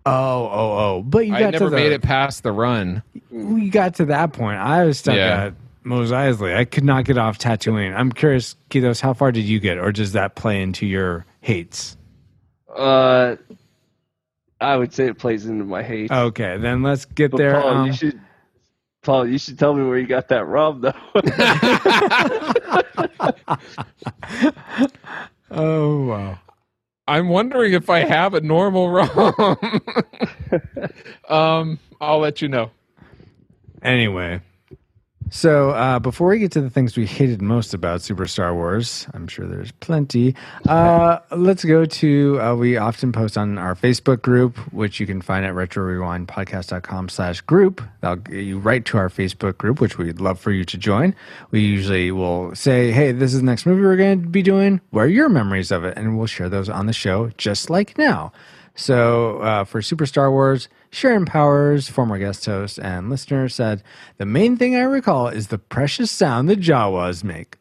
[0.05, 1.03] Oh, oh, oh!
[1.07, 3.03] But you got I never to the, made it past the run.
[3.31, 4.59] We got to that point.
[4.59, 5.45] I was stuck Yeah.
[5.45, 6.55] at Mos Eisley.
[6.55, 7.95] I could not get off Tatooine.
[7.95, 11.97] I'm curious, Kitos, how far did you get, or does that play into your hates?
[12.75, 13.37] Uh,
[14.61, 16.11] I would say it plays into my hate.
[16.11, 17.61] Okay, then let's get but there.
[17.61, 18.21] Paul, um, you should.
[19.03, 20.93] Paul, you should tell me where you got that ROM, though.
[25.51, 26.39] oh wow!
[27.09, 29.57] I'm wondering if I have a normal ROM.
[31.29, 32.71] um, I'll let you know.
[33.83, 34.43] Anyway,
[35.31, 39.07] so uh, before we get to the things we hated most about Super Star Wars,
[39.15, 40.35] I'm sure there's plenty.
[40.69, 45.23] Uh, let's go to uh, we often post on our Facebook group, which you can
[45.23, 47.81] find at retrorewindpodcast.com slash group.
[48.01, 51.15] That'll get you right to our Facebook group, which we'd love for you to join.
[51.51, 54.81] We usually will say, hey, this is the next movie we're going to be doing.
[54.91, 55.97] What are your memories of it?
[55.97, 58.33] And we'll share those on the show, just like now.
[58.75, 63.83] So uh, for Super Star Wars, Sharon Powers, former guest host and listener, said,
[64.19, 67.57] The main thing I recall is the precious sound the Jawas make.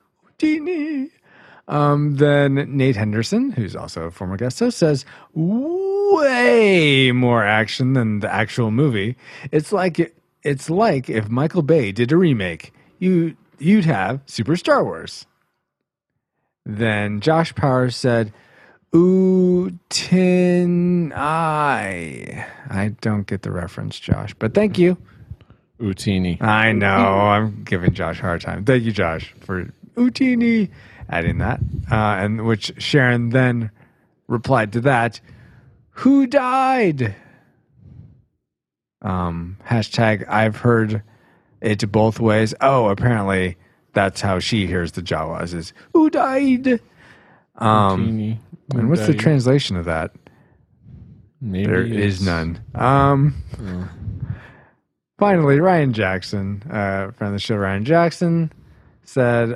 [1.67, 8.19] Um, then Nate Henderson, who's also a former guest host, says, way more action than
[8.19, 9.15] the actual movie.
[9.51, 12.73] It's like it's like if Michael Bay did a remake.
[12.97, 15.27] You you'd have Super Star Wars.
[16.65, 18.33] Then Josh Powers said,
[18.93, 20.79] Utin
[21.15, 22.45] I.
[22.69, 24.97] I don't get the reference, Josh, but thank you.
[25.79, 26.41] Utini.
[26.41, 26.87] I know.
[26.87, 28.65] I'm giving Josh a hard time.
[28.65, 30.69] Thank you, Josh, for Utini
[31.09, 31.59] adding that.
[31.91, 33.71] Uh, and which Sharon then
[34.27, 35.21] replied to that.
[35.91, 37.15] Who died?
[39.01, 41.03] Um, hashtag I've heard
[41.61, 42.53] it both ways.
[42.61, 43.57] Oh, apparently
[43.93, 46.79] that's how she hears the Jawas is who died?
[47.55, 48.37] Um, Utini.
[48.73, 50.11] And what's the translation of that?
[51.41, 52.59] Maybe There is none.
[52.75, 53.87] Um, Oh.
[55.17, 58.51] finally, Ryan Jackson, uh, friend of the show, Ryan Jackson,
[59.03, 59.55] said,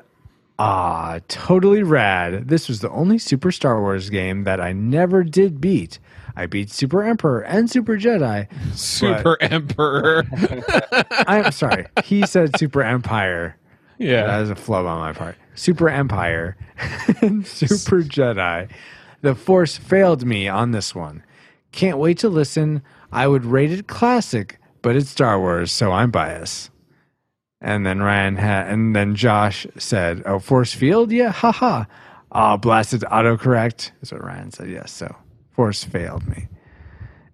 [0.60, 2.48] Ah, totally rad.
[2.48, 5.98] This was the only Super Star Wars game that I never did beat.
[6.36, 8.48] I beat Super Emperor and Super Jedi.
[8.76, 10.24] Super Emperor.
[11.28, 11.88] I'm sorry.
[12.04, 13.58] He said Super Empire.
[13.98, 14.28] Yeah.
[14.28, 15.36] That was a flub on my part.
[15.56, 16.56] Super Empire
[17.22, 18.70] and Super Jedi.
[19.24, 21.24] The Force failed me on this one.
[21.72, 22.84] Can't wait to listen.
[23.10, 26.72] I would rate it classic, but it's Star Wars, so I'm biased.
[27.62, 31.86] And then Ryan and then Josh said, "Oh, Force Field, yeah, haha.
[32.34, 34.70] Ah, blasted autocorrect." Is what Ryan said.
[34.70, 35.16] Yes, so
[35.52, 36.50] Force failed me.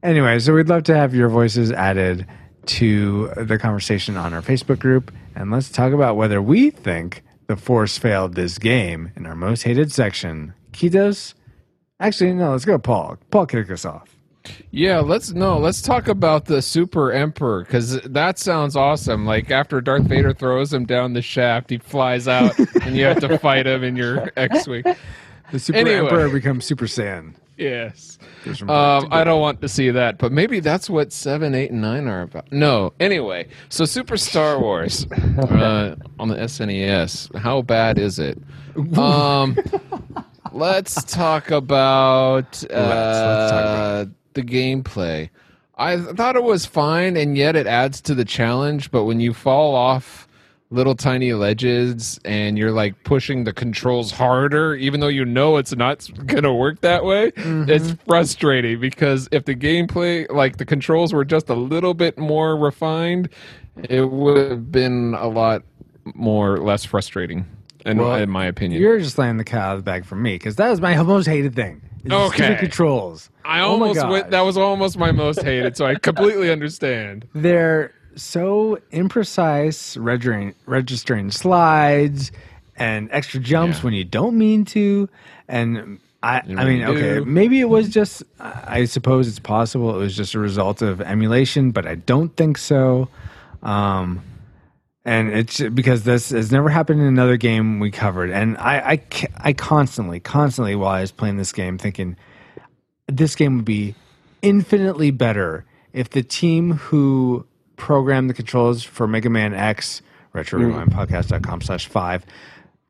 [0.04, 2.28] Anyway, so we'd love to have your voices added
[2.68, 7.58] to the conversation on our Facebook group, and let's talk about whether we think the
[7.58, 10.54] Force failed this game in our most hated section.
[10.72, 11.34] Kitos?
[12.00, 13.18] Actually, no, let's go to Paul.
[13.32, 14.16] Paul, kick us off.
[14.72, 19.26] Yeah, let's no, let's talk about the Super Emperor because that sounds awesome.
[19.26, 23.20] Like after Darth Vader throws him down the shaft, he flies out, and you have
[23.20, 24.84] to fight him in your X-wing.
[25.52, 25.98] The Super Anyway.
[25.98, 27.34] Emperor becomes Super Saiyan.
[27.58, 28.18] Yes.
[28.62, 32.08] Um, I don't want to see that, but maybe that's what seven, eight, and nine
[32.08, 32.50] are about.
[32.54, 32.94] No.
[33.02, 37.36] Anyway, so Super Star Wars uh, on the SNES.
[37.38, 38.38] How bad is it?
[38.98, 39.58] Um,
[40.54, 43.20] let's talk about, uh, let's
[43.52, 45.30] talk about the gameplay.
[45.78, 48.92] I thought it was fine, and yet it adds to the challenge.
[48.92, 50.28] But when you fall off
[50.72, 55.76] little tiny ledges and you're like pushing the controls harder, even though you know it's
[55.76, 61.26] not gonna work that way, it's frustrating because if the gameplay, like the controls were
[61.26, 63.30] just a little bit more refined,
[63.90, 65.64] it would have been a lot
[66.14, 67.46] more less frustrating.
[67.86, 70.16] In, Well, in my opinion, You're just laying the cat out of the bag for
[70.16, 71.82] me because that was my most hated thing.
[72.10, 72.56] Okay.
[72.56, 73.30] controls.
[73.46, 77.28] I Oh almost went, that was almost my most hated, so I completely understand.
[77.34, 82.32] They're so imprecise, registering, registering slides
[82.78, 83.84] and extra jumps Yeah.
[83.84, 85.10] when you don't mean to.
[85.48, 90.16] And I, I mean, okay, maybe it was just, I suppose it's possible it was
[90.16, 93.08] just a result of emulation, but I don't think so.
[93.64, 94.22] Um,
[95.10, 98.30] and it's because this has never happened in another game we covered.
[98.30, 102.16] And I, I, I constantly, constantly while I was playing this game, thinking
[103.08, 103.96] this game would be
[104.44, 107.44] infinitely better if the team who
[107.76, 110.68] programmed the controls for Mega Man X, retro mm.
[110.68, 112.24] rewind podcast.com slash five,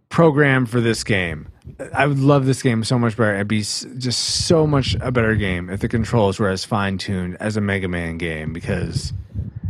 [0.10, 1.47] programmed for this game.
[1.93, 3.36] I would love this game so much better.
[3.36, 7.38] It'd be just so much a better game if the controls were as fine tuned
[7.39, 9.13] as a Mega Man game because,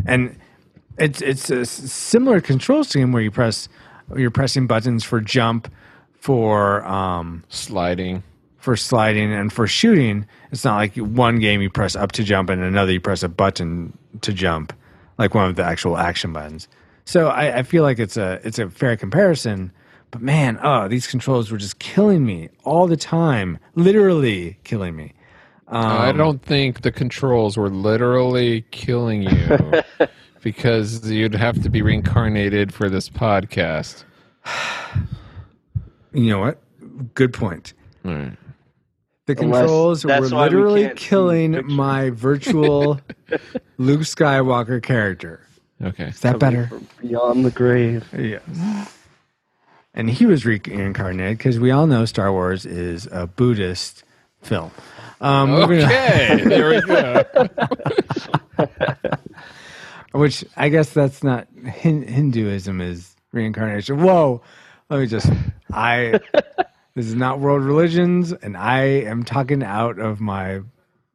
[0.08, 0.36] and
[1.00, 3.68] it's it's a s- similar control scheme where you press
[4.16, 5.72] you're pressing buttons for jump,
[6.16, 8.24] for um, Sliding.
[8.58, 10.26] for sliding and for shooting.
[10.52, 13.30] It's not like one game you press up to jump and another you press a
[13.30, 14.74] button to jump,
[15.18, 16.68] like one of the actual action buttons.
[17.06, 19.72] So I, I feel like it's a it's a fair comparison.
[20.12, 25.14] But man, oh, these controls were just killing me all the time, literally killing me.
[25.68, 29.82] Um, I don't think the controls were literally killing you
[30.42, 34.04] because you'd have to be reincarnated for this podcast.
[36.14, 36.60] You know what?
[37.14, 37.74] Good point.
[38.06, 38.38] All right.
[39.26, 43.00] The Unless controls were that's why we literally killing my virtual
[43.78, 45.42] Luke Skywalker character.
[45.84, 46.06] Okay.
[46.08, 46.70] Is that better?
[47.00, 48.08] Beyond the grave.
[48.18, 48.42] Yes.
[49.94, 54.04] And he was reincarnated because we all know Star Wars is a Buddhist
[54.42, 54.72] film.
[55.22, 56.44] Um, Okay.
[56.46, 57.24] there we go.
[60.12, 64.02] which I guess that's not Hin- Hinduism is reincarnation.
[64.02, 64.42] Whoa,
[64.90, 65.30] let me just
[65.72, 66.20] I.
[66.96, 70.60] This is not world religions, and I am talking out of my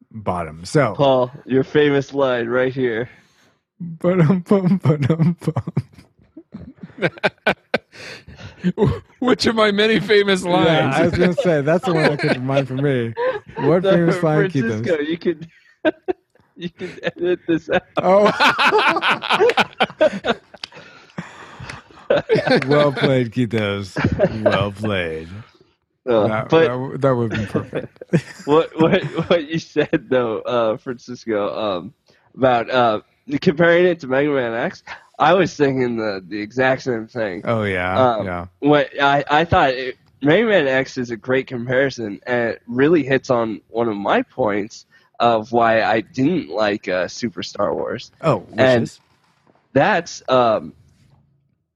[0.09, 0.65] bottom.
[0.65, 3.07] So, Paul, your famous line right here.
[3.79, 7.13] ba-dum, bum, ba-dum, bum.
[9.19, 10.67] Which of my many famous lines?
[10.67, 13.13] yeah, I was gonna say that's the one that comes to mind for me.
[13.57, 15.07] What No, famous line keep Francisco, those?
[15.07, 15.47] you could
[16.55, 17.83] you can edit this out.
[17.97, 18.25] Oh,
[22.67, 23.95] well played, Kitos.
[24.43, 25.27] Well played.
[26.07, 28.03] Uh, That, but that, that would be perfect.
[28.47, 31.93] what what what you said though, uh, Francisco, um,
[32.35, 33.01] about uh,
[33.41, 34.83] comparing it to Mega Man X,
[35.17, 37.41] I was thinking the the exact same thing.
[37.45, 38.45] Oh yeah, Um, yeah.
[38.59, 43.03] What I I thought it, Mega Man X is a great comparison, and it really
[43.03, 44.85] hits on one of my points
[45.19, 48.11] of why I didn't like uh, Super Star Wars.
[48.21, 48.99] Oh, which and- is
[49.73, 50.73] That's um,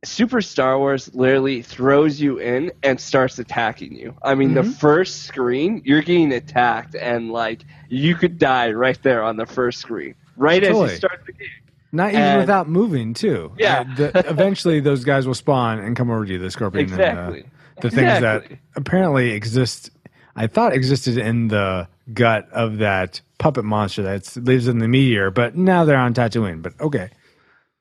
[0.04, 4.16] Super Star Wars literally throws you in and starts attacking you.
[4.24, 4.80] I mean, the Mhm.
[4.80, 9.80] first screen, you're getting attacked, and like you could die right there on the first
[9.80, 11.48] screen, right as you start the game.
[11.92, 13.52] not even and- without moving too.
[13.58, 13.82] Yeah.
[13.82, 16.40] Uh, the, eventually those guys will spawn and come over to you.
[16.40, 17.40] The scorpion, Exactly.
[17.42, 18.46] and uh, the things that
[18.78, 19.92] apparently exist.
[20.36, 25.32] I thought existed in the gut of that puppet monster that lives in the meteor,
[25.32, 26.62] but now they're on Tatooine.
[26.62, 27.10] But okay,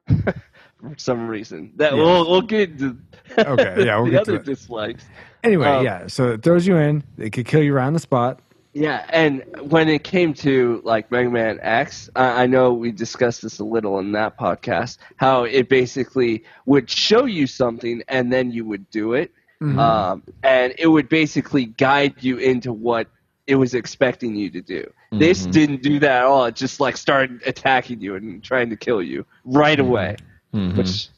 [0.06, 0.34] For
[0.96, 2.02] some reason, that Yeah.
[2.02, 2.96] we'll we'll get into
[3.38, 4.44] Okay, yeah, we'll the get to other it.
[4.44, 5.04] dislikes.
[5.44, 6.06] anyway, Um, yeah.
[6.06, 7.02] So it throws you in.
[7.18, 8.40] It could kill you right on the spot.
[8.74, 13.42] Yeah, and when it came to like Mega Man X, I, I know we discussed
[13.42, 14.98] this a little in that podcast.
[15.16, 19.78] How it basically would show you something and then you would do it, Mhm.
[19.78, 23.08] um, and it would basically guide you into what
[23.48, 24.88] it was expecting you to do.
[25.11, 25.52] This Mhm.
[25.52, 26.44] didn't do that at all.
[26.44, 30.16] It just like started attacking you and trying to kill you right away,
[30.54, 30.76] Mhm.
[30.76, 31.08] which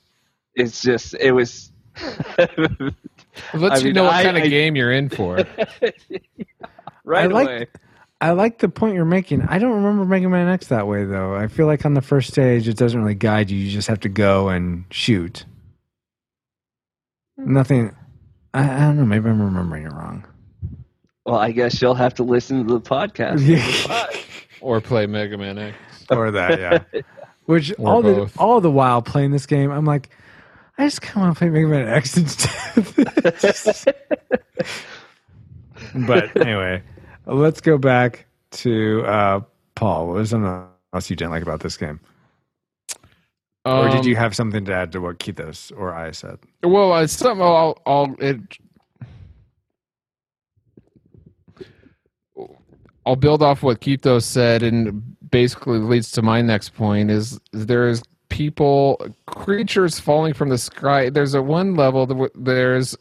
[0.55, 1.71] is just it was.
[2.39, 2.95] It
[3.53, 5.37] lets I you mean, know what I- kind of I- game you're in for.
[7.05, 7.67] right I like- away.
[8.23, 9.41] I like the point you're making.
[9.43, 11.35] I don't remember Mega Man X that way though.
[11.35, 13.59] I feel like on the first stage it doesn't really guide you.
[13.59, 15.47] You just have to go and shoot.
[17.39, 17.97] Nothing.
[18.53, 19.07] I, I don't know.
[19.07, 20.27] Maybe I'm remembering it wrong.
[21.27, 23.41] Well, I guess you'll have to listen to the podcast.
[24.61, 25.77] or play Mega Man X.
[26.11, 26.83] or that, yeah.
[27.47, 30.11] Which Or all the all the while playing this game, I'm like,
[30.79, 33.95] I just kind of want to play Mega Man X instead.
[36.07, 36.83] but anyway,
[37.27, 39.41] let's go back to uh,
[39.75, 40.07] Paul.
[40.07, 40.65] What was something
[40.95, 41.99] else you didn't like about this game,
[43.65, 46.39] or did Um, you have something to add to what Kitos or I said?
[46.63, 48.41] Well, it's something I'll, I'll it.
[53.11, 55.03] I'll build off what Kitos said, and
[55.33, 61.11] basically leads to my next point: is there is people, creatures falling from the sky.
[61.11, 62.07] There's a one level.
[62.07, 62.97] that There's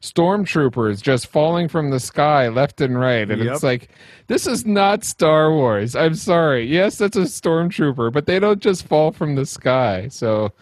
[0.00, 3.52] stormtroopers just falling from the sky left and right, and Yep.
[3.52, 3.90] it's like
[4.28, 5.94] this is not Star Wars.
[5.94, 6.64] I'm sorry.
[6.64, 10.08] Yes, that's a stormtrooper, but they don't just fall from the sky.
[10.08, 10.52] So,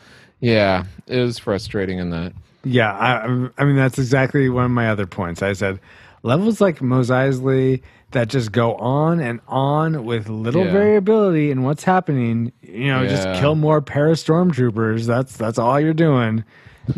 [0.41, 2.33] yeah, it was frustrating in that.
[2.65, 5.41] Yeah, I, I mean that's exactly one of my other points.
[5.41, 5.79] I said
[6.25, 7.81] levels like Mos Eisley
[8.13, 10.73] that just go on and on with little Yeah.
[10.73, 12.53] variability in what's happening.
[12.63, 15.07] You know, just kill more para stormtroopers.
[15.07, 16.45] That's that's all you're doing.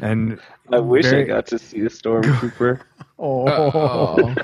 [0.01, 0.39] And
[0.73, 2.81] I wish very- I got to see a stormtrooper.
[3.23, 4.35] Oh, Oh.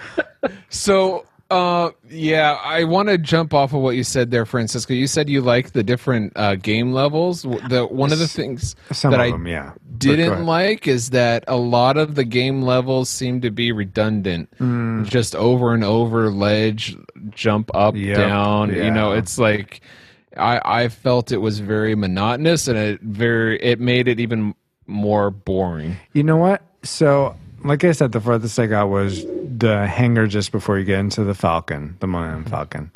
[0.69, 4.92] so uh yeah i want to jump off of what you said there francisco.
[4.94, 7.42] You said you like the different uh game levels.
[7.42, 9.72] The one of the things some that i them, yeah.
[9.99, 14.51] Didn't like is that a lot of the game levels seem to be redundant.
[14.59, 15.09] Mm.
[15.09, 16.97] just over and over ledge
[17.30, 19.80] jump up Yep, down you know it's like
[20.36, 24.55] i i felt it was very monotonous and it very it made it even
[24.86, 25.97] more boring.
[26.12, 26.62] You know what?
[26.82, 27.34] So,
[27.65, 31.25] like I said, the furthest I got was the hangar just before you get into
[31.25, 32.91] the Falcon, the Millennium Falcon.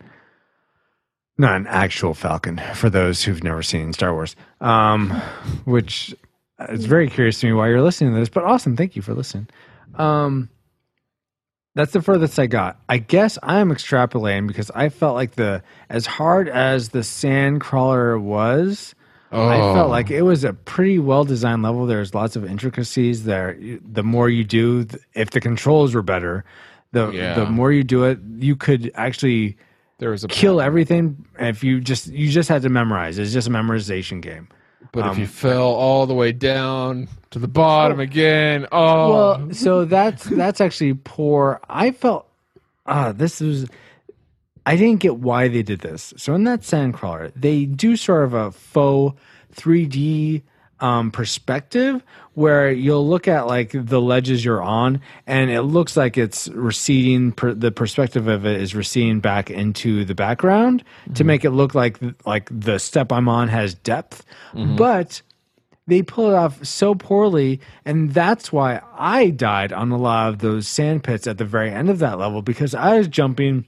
[1.39, 4.37] Not an actual Falcon for those who've never seen Star Wars.
[4.61, 5.11] Um,
[5.65, 6.15] which
[6.69, 8.77] is very curious to me why you're listening to this, but awesome.
[8.77, 9.49] Thank you for listening.
[9.95, 10.51] Um,
[11.75, 12.79] that's the furthest I got.
[12.89, 18.19] I guess I'm extrapolating because I felt like the as hard as the sand crawler
[18.19, 18.95] was,
[19.33, 19.75] I Oh.
[19.75, 21.87] felt like it was a pretty well designed level.
[21.87, 23.57] There's lots of intricacies there.
[23.93, 26.45] The more you do, if the controls were better,
[26.93, 27.35] the Yeah.
[27.35, 29.57] the more you do it, you could actually
[29.99, 31.25] there was a kill everything.
[31.39, 33.19] If you just you just had to memorize.
[33.19, 34.49] It's just a memorization game.
[34.93, 39.53] But if Um, you fell all the way down to the bottom again, oh, Well,
[39.53, 41.61] so that's that's actually poor.
[41.69, 42.27] I felt
[42.87, 43.69] ah, this was.
[44.71, 46.15] I didn't get why they did this.
[46.17, 49.21] So in that Sandcrawler, they do sort of a faux
[49.57, 50.43] 3D
[50.79, 52.05] um, perspective
[52.35, 57.33] where you'll look at like the ledges you're on, and it looks like it's receding.
[57.33, 60.85] Per, the perspective of it is receding back into the background
[61.17, 64.25] to make it look like like the step I'm on has depth,
[64.77, 65.21] but
[65.89, 70.39] they pull it off so poorly and that's why i died on a lot of
[70.39, 73.65] those sand pits at the very end of that level because i was jumping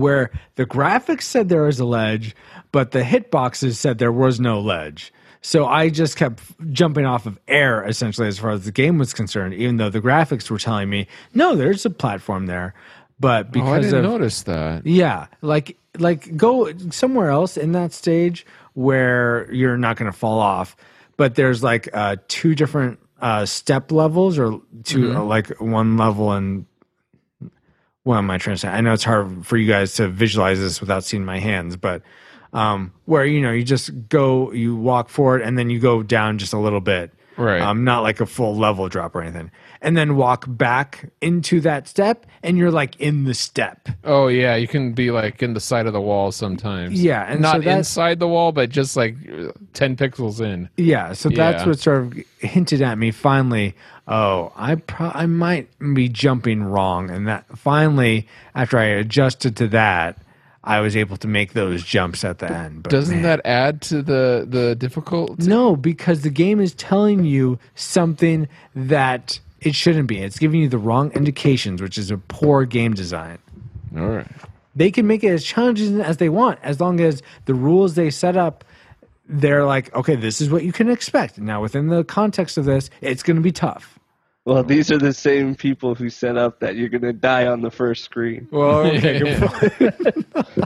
[0.00, 2.34] where the graphics said there was a ledge
[2.72, 6.42] but the hitboxes said there was no ledge so i just kept
[6.72, 10.00] jumping off of air essentially as far as the game was concerned even though the
[10.00, 12.74] graphics were telling me no there's a platform there
[13.20, 14.86] but because oh, I didn't of notice that.
[14.86, 20.38] yeah, like like go somewhere else in that stage where you're not going to fall
[20.38, 20.76] off.
[21.16, 26.32] But there's like uh, two different uh, step levels, or 2 uh, like one level
[26.32, 26.64] and
[28.08, 28.68] what am I trying to say?
[28.68, 32.00] I know it's hard for you guys to visualize this without seeing my hands, but
[32.54, 36.38] um, where you know you just go, you walk forward, and then you go down
[36.38, 37.60] just a little bit, Right.
[37.60, 39.50] Um, not like a full level drop or anything,
[39.80, 43.88] and then walk back into that step, and you're like in the step.
[44.04, 47.00] Oh yeah, you can be like in the side of the wall sometimes.
[47.02, 50.68] Yeah, and not so inside the wall, but just like uh, ten pixels in.
[50.76, 51.68] Yeah, so that's Yeah.
[51.68, 53.74] what sort of hinted at me finally.
[54.10, 59.68] Oh, I pro- I might be jumping wrong, and that finally, after I adjusted to
[59.68, 60.16] that,
[60.64, 62.82] I was able to make those jumps at the end.
[62.84, 63.22] But Doesn't man.
[63.24, 65.46] that add to the the difficulty?
[65.46, 70.18] No, because the game is telling you something that it shouldn't be.
[70.18, 73.38] It's giving you the wrong indications, which is a poor game design.
[73.96, 74.26] All right.
[74.76, 78.10] They can make it as challenging as they want, as long as the rules they
[78.10, 78.64] set up,
[79.28, 81.38] they're like, okay, this is what you can expect.
[81.38, 83.98] Now, within the context of this, it's going to be tough.
[84.44, 87.70] Well, these are the same people who set up that you're gonna die on the
[87.70, 88.48] first screen.
[88.50, 89.38] Well, okay.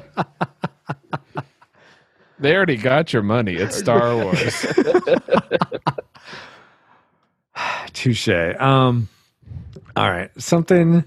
[2.43, 3.55] They already got your money.
[3.55, 4.67] It's Star Wars.
[7.93, 8.29] Touche.
[8.29, 9.09] Um,
[9.97, 10.31] all right.
[10.41, 11.05] Something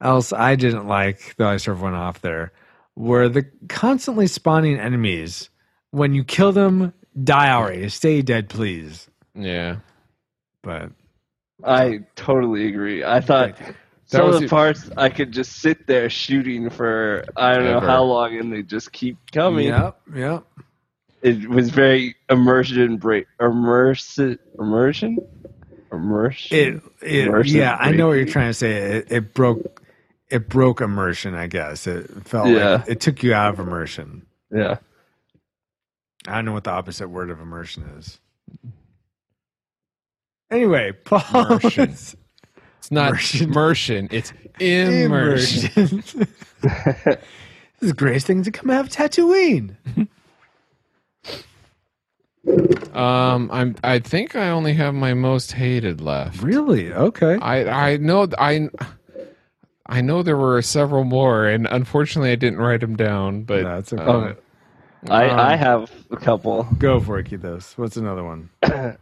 [0.00, 2.52] else I didn't like, though I sort of went off there,
[2.96, 5.50] were the constantly spawning enemies.
[5.90, 6.92] When you kill them,
[7.22, 7.88] die already.
[7.88, 9.08] Stay dead, please.
[9.34, 9.76] yeah.
[10.62, 10.90] But
[11.62, 13.04] I totally agree.
[13.04, 13.56] I thought
[14.06, 17.64] some was of the the- parts I could just sit there shooting for I don't
[17.64, 19.66] know how long, and they just keep coming.
[19.68, 20.44] yep, yep.
[21.22, 25.18] It was very immersion break, immersive, immersion,
[25.94, 26.56] immersion.
[26.56, 28.72] It, it Immersive yeah, I know what you're trying to say.
[28.98, 29.82] It, it broke,
[30.30, 31.34] it broke immersion.
[31.34, 32.76] I guess it felt Yeah.
[32.76, 34.26] like it took you out of immersion.
[34.50, 34.76] yeah.
[36.26, 38.18] I don't know what the opposite word of immersion is.
[40.50, 41.46] Anyway, Paul.
[41.58, 41.90] Immersion.
[41.90, 42.16] It's
[42.90, 43.48] not Immersion.
[43.50, 44.08] immersion.
[44.10, 45.70] It's immersion.
[45.76, 46.04] Immersion.
[46.62, 47.18] this
[47.80, 49.76] is the greatest thing to come out of Tatooine.
[52.92, 53.74] Um, I'm.
[53.82, 56.42] I think I only have my most hated left.
[56.42, 56.92] Really?
[56.92, 57.38] Okay.
[57.40, 58.68] I I know I
[59.86, 63.42] I know there were several more, and unfortunately I didn't write them down.
[63.44, 64.02] But That's okay.
[64.02, 64.34] uh,
[65.10, 66.64] I, Um, I have a couple.
[66.78, 67.76] Go for it, Kitos.
[67.76, 68.50] What's another one?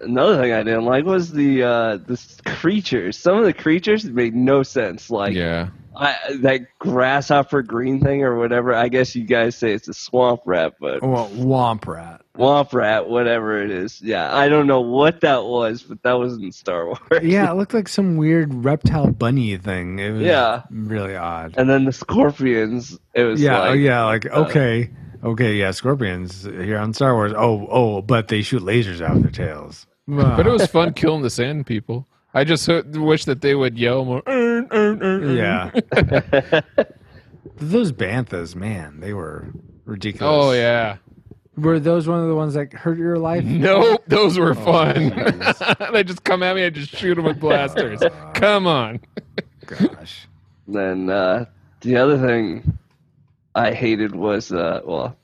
[0.00, 3.16] Another thing I didn't like was the uh, the creatures.
[3.16, 5.10] Some of the creatures made no sense.
[5.10, 8.74] Like yeah, I, that grasshopper green thing or whatever.
[8.74, 12.22] I guess you guys say it's a swamp rat, but Well, Womp Rat.
[12.34, 14.00] swamp rat, whatever it is.
[14.02, 16.98] Yeah, I don't know what that was, but that was in Star Wars.
[17.22, 19.98] Yeah, it looked like some weird reptile bunny thing.
[19.98, 20.62] It was Yeah.
[20.70, 21.54] really odd.
[21.56, 22.98] And then the scorpions.
[23.14, 24.90] It was Yeah, like, oh yeah, like uh, okay,
[25.24, 27.32] okay, yeah, scorpions here on Star Wars.
[27.34, 29.86] Oh, oh, but they shoot lasers out of their tails.
[30.06, 32.06] but it was fun killing the sand people.
[32.36, 34.22] I just ho- wish that they would yell more.
[34.26, 36.60] "Earn, earn, earn, earn." yeah.
[37.56, 39.48] those banthas, man, they were
[39.86, 40.30] ridiculous.
[40.46, 40.96] Oh yeah.
[41.56, 43.42] were those one of the ones that hurt your life?
[43.44, 45.10] Nope, those Oh, were fun.
[45.92, 46.64] they just come at me.
[46.64, 48.00] I just shoot them with blasters.
[48.34, 49.00] Come on.
[49.64, 50.28] Gosh.
[50.68, 51.46] Then uh,
[51.80, 52.76] the other thing
[53.54, 55.16] I hated was uh, well,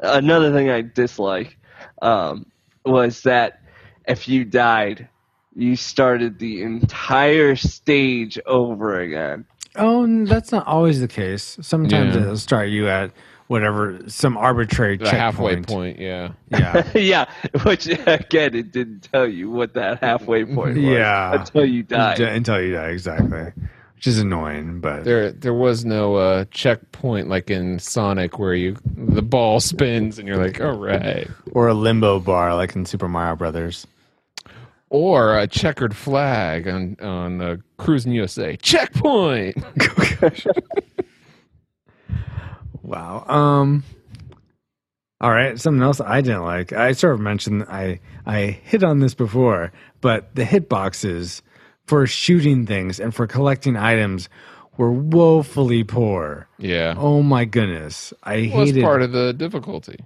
[0.00, 1.56] another thing I dislike
[2.02, 2.46] um,
[2.84, 3.60] was that
[4.08, 5.08] if you died,
[5.56, 9.44] you started the entire stage over again.
[9.76, 11.56] Oh, n- that's not always the case.
[11.60, 12.22] Sometimes Yeah.
[12.22, 13.10] it'll start you at
[13.48, 15.66] whatever some arbitrary The halfway checkpoint.
[15.68, 15.98] point.
[15.98, 16.30] Yeah.
[16.50, 16.86] Yeah.
[16.94, 17.24] yeah,
[17.64, 21.40] which again, it didn't tell you what that halfway point was Yeah.
[21.40, 22.20] until you died.
[22.20, 23.52] Until you die, exactly.
[23.94, 28.76] Which is annoying, but There, there was no uh, checkpoint like in Sonic where you
[28.94, 33.08] the ball spins and you're like, all right, or a limbo bar like in Super
[33.08, 33.86] Mario Brothers.
[34.88, 39.56] Or a checkered flag on on uh, Cruis'n USA checkpoint.
[42.82, 43.24] Wow.
[43.26, 43.84] Um.
[45.20, 45.58] All right.
[45.58, 46.72] Something else I didn't like.
[46.72, 51.42] I sort of mentioned I I hit on this before, but the hitboxes
[51.86, 54.28] for shooting things and for collecting items
[54.76, 56.48] were woefully poor.
[56.58, 58.12] Yeah, Oh my goodness!
[58.22, 58.82] I was hated.
[58.84, 59.96] part of the difficulty.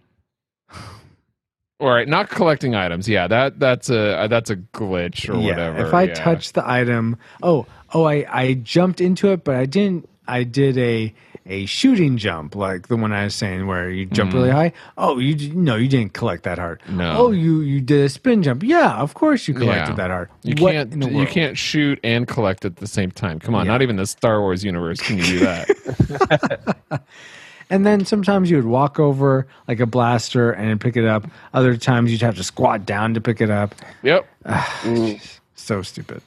[1.81, 3.09] All right, not collecting items.
[3.09, 5.49] Yeah, that that's a that's a glitch or yeah.
[5.49, 5.87] whatever.
[5.87, 6.14] If I yeah.
[6.14, 10.09] touched the item, oh oh, I I jumped into it, but I didn't.
[10.28, 11.12] I did a
[11.47, 14.72] a shooting jump like the one I was saying where you jump really high.
[14.99, 16.59] Oh, you no, you didn't collect that.
[16.59, 16.91] Mm.
[16.91, 17.14] No.
[17.16, 18.62] Oh, you you did a spin jump.
[18.62, 19.97] Yeah, of course you collected Yeah.
[19.97, 20.28] that hard.
[20.43, 23.41] You What can't you can't shoot and collect at the same time.
[23.41, 23.72] Come on, Yeah.
[23.72, 26.76] not even the Star Wars universe can you do that.
[27.71, 31.25] And then sometimes you would walk over like a blaster and pick it up.
[31.55, 33.75] Other times you'd have to squat down to pick it up.
[34.03, 34.29] yep.
[35.55, 36.23] So stupid.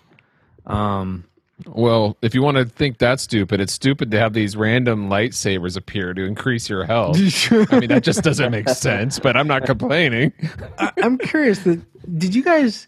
[0.65, 1.25] Um,
[1.65, 5.75] Well, if you want to think that's stupid, it's stupid to have these random lightsabers
[5.75, 7.17] appear to increase your health.
[7.51, 10.31] I mean, that just doesn't make sense, but I'm not complaining.
[10.77, 11.59] I, I'm curious.
[11.63, 11.81] That
[12.19, 12.87] did you guys?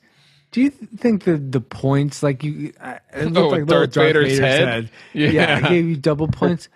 [0.52, 2.72] Do you think that the points, like you,
[3.14, 4.90] it looked Oh, like with little Darth Vader's head?
[5.14, 5.30] Yeah.
[5.30, 5.58] Yeah.
[5.58, 6.70] it gave you double points.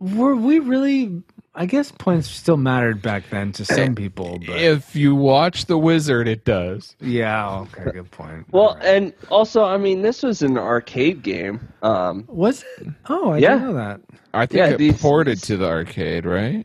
[0.00, 1.22] Were we really?
[1.54, 5.76] I guess points still mattered back then to some people, but If you watch The
[5.76, 6.94] Wizard, it does.
[7.00, 8.46] yeah, okay, good point.
[8.52, 8.84] well, All right.
[8.84, 11.58] and also, I mean, this was an arcade game.
[11.82, 12.86] Um, was it?
[13.08, 13.54] Oh, I Yeah.
[13.54, 14.00] didn't know that.
[14.34, 16.64] I think Yeah, it these- ported to the arcade, right?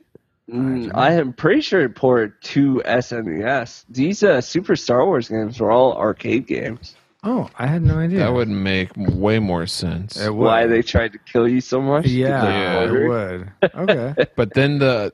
[0.52, 3.86] Mm, I am pretty sure it ported to SNES.
[3.90, 6.96] These uh, Super Star Wars games were all arcade games.
[7.24, 8.20] Oh, I had no idea.
[8.20, 10.18] That would make way more sense.
[10.18, 10.46] It would.
[10.46, 12.06] Why they tried to kill you so much?
[12.06, 12.84] Yeah, Yeah.
[12.84, 13.52] it would.
[13.76, 14.26] Okay.
[14.36, 15.14] But then the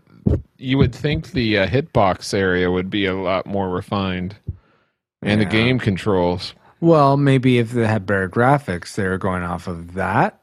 [0.57, 4.35] you would think the uh, hitbox area would be a lot more refined,
[5.21, 5.45] and Yeah.
[5.47, 6.53] the game controls.
[6.81, 10.39] well, maybe if they had better graphics, they were going off of that,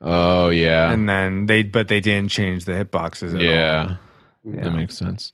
[0.00, 3.34] Oh yeah, and then they, but they didn't change the hitboxes.
[3.34, 3.96] At yeah,
[4.44, 4.52] all.
[4.52, 5.32] that makes sense.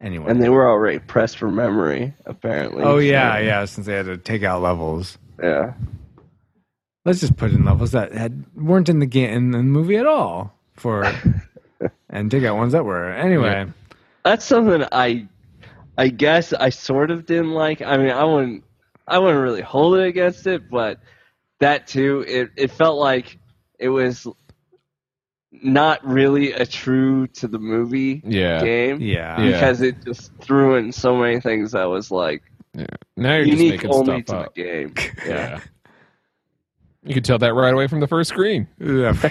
[0.00, 0.30] Anyway.
[0.30, 2.84] And they were already pressed for memory, apparently.
[2.84, 3.64] oh yeah, so, yeah.
[3.64, 5.72] Since they had to take out levels, yeah.
[7.06, 10.06] let's just put in levels that had weren't in the game in the movie at
[10.06, 11.10] all for,
[12.10, 13.10] and take out ones that were.
[13.10, 13.66] Anyway,
[14.22, 15.28] That's something I,
[15.96, 17.80] I guess I sort of didn't like.
[17.80, 18.64] I mean, I wouldn't,
[19.08, 21.00] I wouldn't really hold it against it, but
[21.60, 23.38] that too, it it felt like
[23.78, 24.26] it was
[25.62, 28.60] not really a true to the movie Yeah.
[28.62, 29.00] game.
[29.00, 29.52] yeah, Yeah.
[29.52, 32.42] Because it just threw in so many things that was like
[32.74, 32.86] Yeah.
[33.16, 34.54] Now you're just making only stuff to up.
[34.54, 34.94] the game.
[35.26, 35.60] Yeah.
[37.04, 38.66] You could tell that right away from the first screen.
[38.80, 39.12] yeah.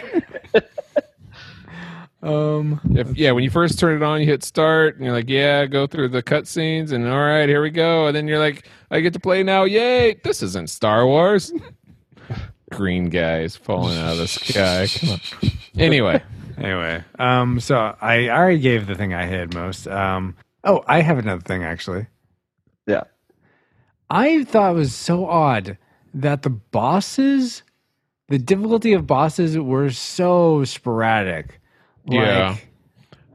[2.23, 2.79] um.
[2.95, 5.65] If yeah, when you first turn it on, you hit start, and you're like, "Yeah,
[5.65, 8.07] go through the cutscenes," and all right, here we go.
[8.07, 9.63] And then you're like, "I get to play now!
[9.65, 10.15] Yay!
[10.23, 11.51] This isn't Star Wars."
[12.71, 14.87] Green guys falling out of the sky.
[14.87, 15.19] Come on.
[15.77, 16.21] Anyway,
[16.57, 19.87] Anyway, um, so I already gave the thing I hid most.
[19.87, 22.07] Um, oh, I have another thing actually.
[22.87, 23.03] Yeah.
[24.09, 25.77] I thought it was so odd
[26.13, 27.61] that the bosses,
[28.29, 31.59] the difficulty of bosses were so sporadic.
[32.07, 32.55] Yeah.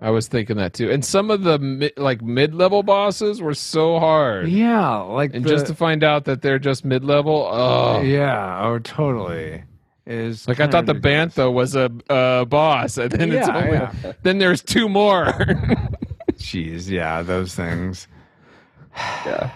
[0.01, 0.91] I was thinking that too.
[0.91, 4.49] And some of the mi- like mid-level bosses were so hard.
[4.49, 8.01] yeah, like And the- just to find out that they're just mid-level, oh.
[8.01, 9.65] yeah, oh, totally.
[10.11, 13.73] Is Like I thought the bantha was a uh, boss, and then it's Yeah, only,
[13.73, 14.13] yeah.
[14.25, 15.27] then there's two more.
[16.33, 18.09] Jeez, yeah, those things.
[19.25, 19.51] Yeah.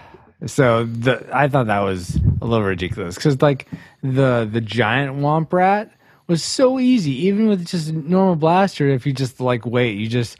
[0.45, 3.67] So the I thought that was a little ridiculous because like
[4.03, 5.91] the the giant womp rat
[6.27, 8.87] was so easy, even with just a normal blaster.
[8.89, 10.37] If you just like wait, you just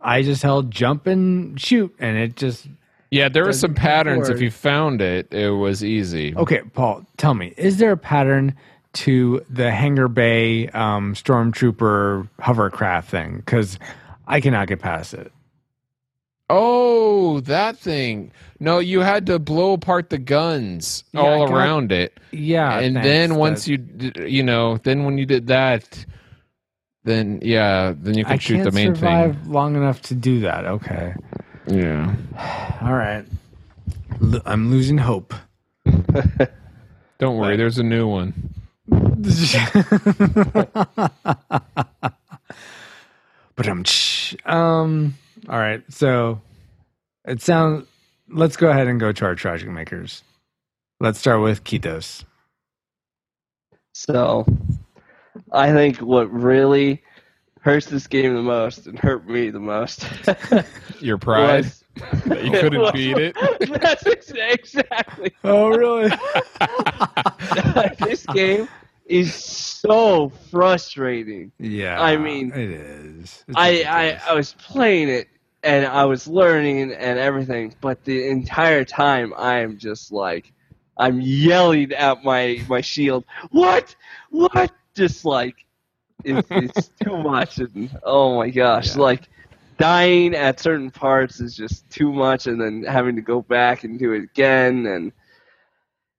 [0.00, 2.68] I just held jump and shoot, and it just
[3.10, 4.28] yeah, there were some Doesn't patterns.
[4.28, 6.36] If you found it, it was easy.
[6.36, 6.60] okay.
[6.74, 8.54] Paul, tell me, is there a pattern
[9.04, 13.36] to the Hangar Bay um, stormtrooper hovercraft thing?
[13.38, 13.78] Because
[14.26, 15.32] I cannot get past it.
[16.50, 18.32] Oh, that thing.
[18.58, 22.18] No, you had to blow apart the guns Yeah, all got- around it.
[22.30, 23.84] Yeah, and thanks, then once you
[24.26, 26.04] you know, then when you did that,
[27.04, 30.64] then yeah, then you can I shoot the main survive long enough to do that.
[30.64, 31.14] Okay.
[31.66, 32.14] Yeah.
[32.82, 33.24] All right.
[34.22, 35.34] L- I'm losing hope.
[37.18, 38.54] Don't worry, there's a new one.
[43.56, 43.84] but I'm
[44.44, 45.14] um
[45.48, 45.82] all right.
[45.88, 46.40] So
[47.24, 47.86] it sounds
[48.30, 50.22] let's go ahead and go to our tragic makers.
[51.00, 52.24] Let's start with Kitos.
[53.92, 54.46] So,
[55.52, 57.02] I think what really
[57.60, 60.06] hurts this game the most and hurt me the most
[61.00, 61.84] Your pride was
[62.26, 63.36] that you couldn't beat it.
[63.80, 65.34] That's exactly.
[65.44, 66.10] Oh really?
[67.98, 68.68] this game
[69.08, 71.52] is so frustrating.
[71.58, 72.00] yeah.
[72.00, 73.44] I mean, it is.
[73.48, 74.20] It's I, I.
[74.30, 75.28] I was playing it
[75.62, 80.52] and I was learning and everything, but the entire time I am just like
[80.96, 83.24] I'm yelling at my my shield.
[83.50, 83.94] What?
[84.30, 84.72] What?
[84.94, 85.64] Just like
[86.24, 89.02] it's it's too much and oh my gosh, Yeah.
[89.02, 89.28] like
[89.78, 93.96] dying at certain parts is just too much and then having to go back and
[93.98, 95.12] do it again and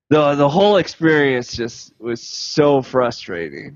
[0.10, 3.76] the the whole experience just was so frustrating.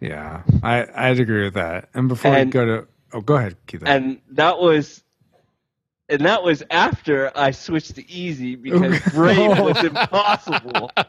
[0.00, 0.42] yeah.
[0.62, 1.88] I I'd agree with that.
[1.94, 3.86] And before we go to oh go ahead, Kitos.
[3.88, 5.02] and that was
[6.08, 9.10] and that was after I switched to easy because Okay.
[9.12, 10.90] brave was impossible.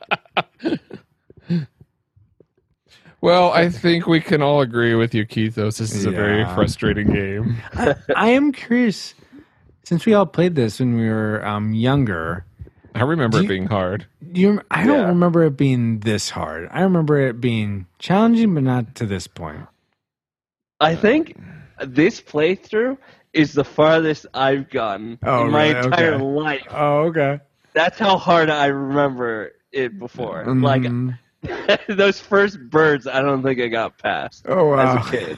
[3.22, 5.78] Well, I think we can all agree with you, Kitos.
[5.78, 7.58] This is a very frustrating game.
[7.74, 9.14] I, I am curious
[9.84, 12.46] since we all played this when we were um, younger.
[12.96, 14.06] I remember Do it being hard.
[14.34, 15.08] You, I don't Yeah.
[15.08, 16.68] remember it being this hard.
[16.72, 19.62] I remember it being challenging, but not to this point.
[20.80, 21.36] I think
[21.86, 22.98] this playthrough
[23.34, 25.86] is the farthest I've gotten Oh, in my really?
[25.86, 26.24] entire Okay.
[26.24, 26.68] life.
[26.72, 27.40] Oh, okay.
[27.74, 30.46] That's how hard I remember it before.
[30.60, 31.18] Like Mhm.
[31.88, 34.98] those first birds, I don't think I got past oh wow.
[34.98, 35.38] as a kid.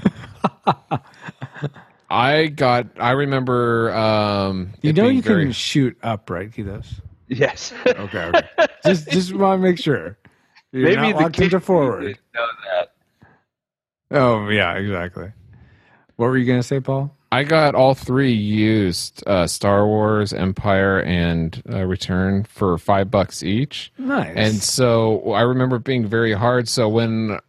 [2.09, 2.87] I got.
[2.99, 3.91] I remember.
[3.93, 7.01] Um, you know being you very, can shoot up, right, Kitos?
[7.31, 7.73] Yes.
[7.87, 8.67] Okay, okay.
[8.85, 10.17] just just want to make sure.
[10.73, 12.01] You're Maybe not the locked kids forward.
[12.01, 12.91] didn't know that.
[14.11, 15.31] Oh yeah, exactly.
[16.17, 17.15] What were you gonna say, Paul?
[17.31, 23.43] I got all three used: uh, Star Wars, Empire, and uh, Return for five bucks
[23.43, 23.93] each.
[23.97, 24.33] Nice.
[24.35, 26.67] And so I remember it being very hard.
[26.67, 27.39] So when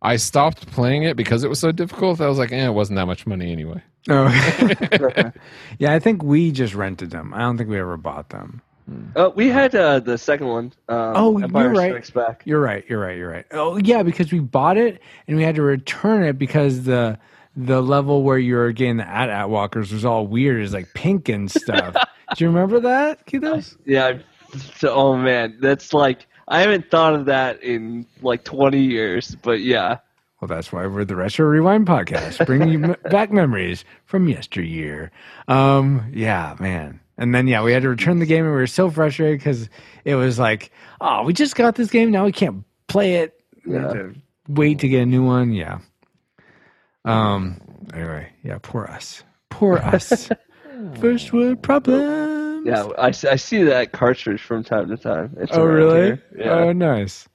[0.00, 2.96] I stopped playing it because it was so difficult, I was like, eh, it wasn't
[2.96, 3.82] that much money anyway.
[4.08, 4.28] oh.
[5.80, 7.34] yeah, I think we just rented them.
[7.34, 8.62] I don't think we ever bought them.
[9.16, 10.72] Uh, we had uh, the second one.
[10.88, 11.90] Um, Oh, Empire you're right.
[11.90, 12.42] Strikes Back.
[12.44, 12.84] You're right.
[12.88, 13.16] You're right.
[13.16, 13.46] You're right.
[13.52, 17.18] Oh yeah, because we bought it and we had to return it because the
[17.56, 20.62] the level where you were getting the AT-AT walkers was all weird.
[20.62, 21.94] It's like pink and stuff.
[22.36, 23.76] Do you remember that, Kitos?
[23.86, 24.18] Yeah.
[24.76, 29.60] So, oh man, that's like I haven't thought of that in like 20 years, but
[29.60, 29.98] yeah.
[30.40, 35.10] Well, that's why we're the Retro Rewind podcast, bringing you back memories from yesteryear.
[35.48, 37.00] Um, yeah, man.
[37.16, 39.68] And then yeah, we had to return the game, and we were so frustrated because
[40.04, 43.40] it was like, oh, we just got this game, now we can't play it.
[43.64, 43.92] We had Yeah.
[43.92, 44.14] to
[44.48, 45.52] wait to get a new one.
[45.52, 45.78] Yeah.
[47.04, 47.60] Um.
[47.92, 48.58] Anyway, yeah.
[48.62, 49.22] Poor us.
[49.50, 50.28] Poor us.
[51.00, 52.66] First world problems.
[52.66, 55.36] Yeah, I see that cartridge from time to time.
[55.38, 56.18] It's Oh really?
[56.36, 56.50] Yeah.
[56.50, 57.28] Oh nice.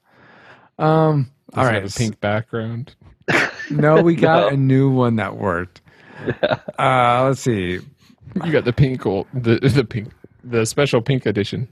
[0.78, 1.32] Um.
[1.56, 1.84] All Does it right.
[1.84, 2.96] have a pink background.
[3.72, 4.56] No, we got No.
[4.56, 5.82] a new one that worked.
[6.80, 7.80] Uh, let's see.
[8.44, 10.12] You got the pink, old, the the pink,
[10.44, 11.68] the special pink edition.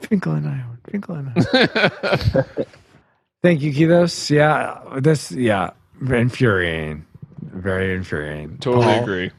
[0.00, 0.64] Finkel and I.
[0.90, 2.44] Finkel and I.
[3.42, 4.30] Thank you, Kitos.
[4.30, 5.32] Yeah, this.
[5.32, 7.06] Yeah, infuriating.
[7.42, 8.58] Very infuriating.
[8.58, 9.30] Totally Paul, agree.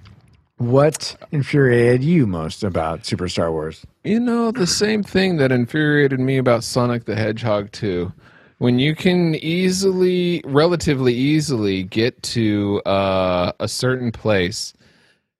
[0.58, 3.86] What infuriated you most about Super Star Wars?
[4.04, 8.12] You know, the same thing that infuriated me about Sonic the Hedgehog 2.
[8.60, 14.74] When you can easily, relatively easily, get to uh, a certain place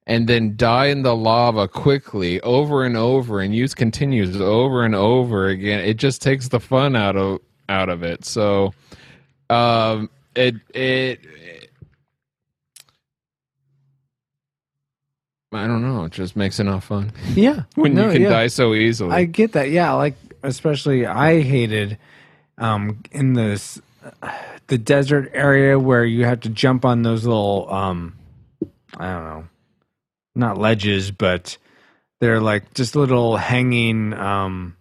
[0.06, 4.94] and then die in the lava quickly over and over and use continues over and
[4.94, 8.24] over again, it just takes the fun out of out of it.
[8.24, 8.74] So
[9.50, 11.20] um, it it
[15.54, 16.04] I don't know.
[16.04, 18.28] It just makes it not fun Yeah, when no, you can yeah.
[18.30, 19.12] die so easily.
[19.12, 19.70] I get that.
[19.70, 21.98] Yeah, like especially I hated
[22.58, 23.80] um in this
[24.66, 28.16] the desert area where you have to jump on those little um
[28.96, 29.44] I don't know.
[30.34, 31.58] Not ledges, but
[32.20, 34.76] they're like just little hanging um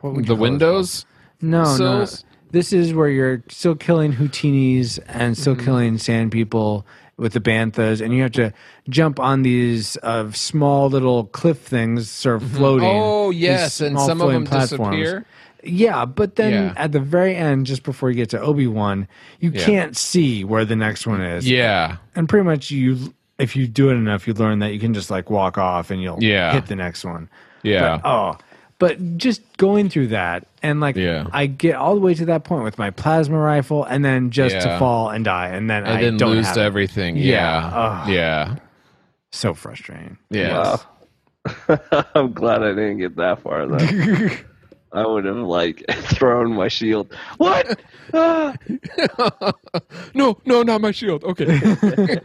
[0.00, 1.04] what would the windows.
[1.40, 2.06] No, no.
[2.52, 5.64] This is where you're still killing Utinis and still Mm-hmm.
[5.64, 6.86] killing sand people
[7.18, 8.52] with the banthas, and you have to
[8.88, 12.88] jump on these uh, small little cliff things, sort of floating.
[12.92, 15.26] Oh yes, and some of them disappear.
[15.62, 16.72] Yeah, but then Yeah.
[16.76, 19.08] at the very end, just before you get to Obi Wan,
[19.40, 19.64] you Yeah.
[19.64, 21.48] can't see where the next one is.
[21.50, 24.94] Yeah, and pretty much you, if you do it enough, you learn that you can
[24.94, 26.52] just like walk off and you'll Yeah.
[26.52, 27.28] hit the next one.
[27.62, 27.98] yeah.
[28.02, 28.38] But, oh,
[28.78, 31.26] but just going through that and like Yeah.
[31.32, 34.54] I get all the way to that point with my plasma rifle and then just
[34.60, 36.66] to fall and die and then and I then don't lose have to it.
[36.66, 37.16] everything.
[37.16, 37.24] Yeah.
[37.24, 38.08] Yeah, Ugh.
[38.10, 38.56] yeah,
[39.32, 40.18] So frustrating.
[40.30, 40.76] yeah.
[41.48, 41.78] Wow.
[42.14, 43.76] I'm glad I didn't get that far though.
[44.92, 47.12] I would have like thrown my shield.
[47.38, 47.80] What?
[48.14, 48.54] Ah!
[50.14, 51.24] no, no, not my shield.
[51.24, 51.60] Okay.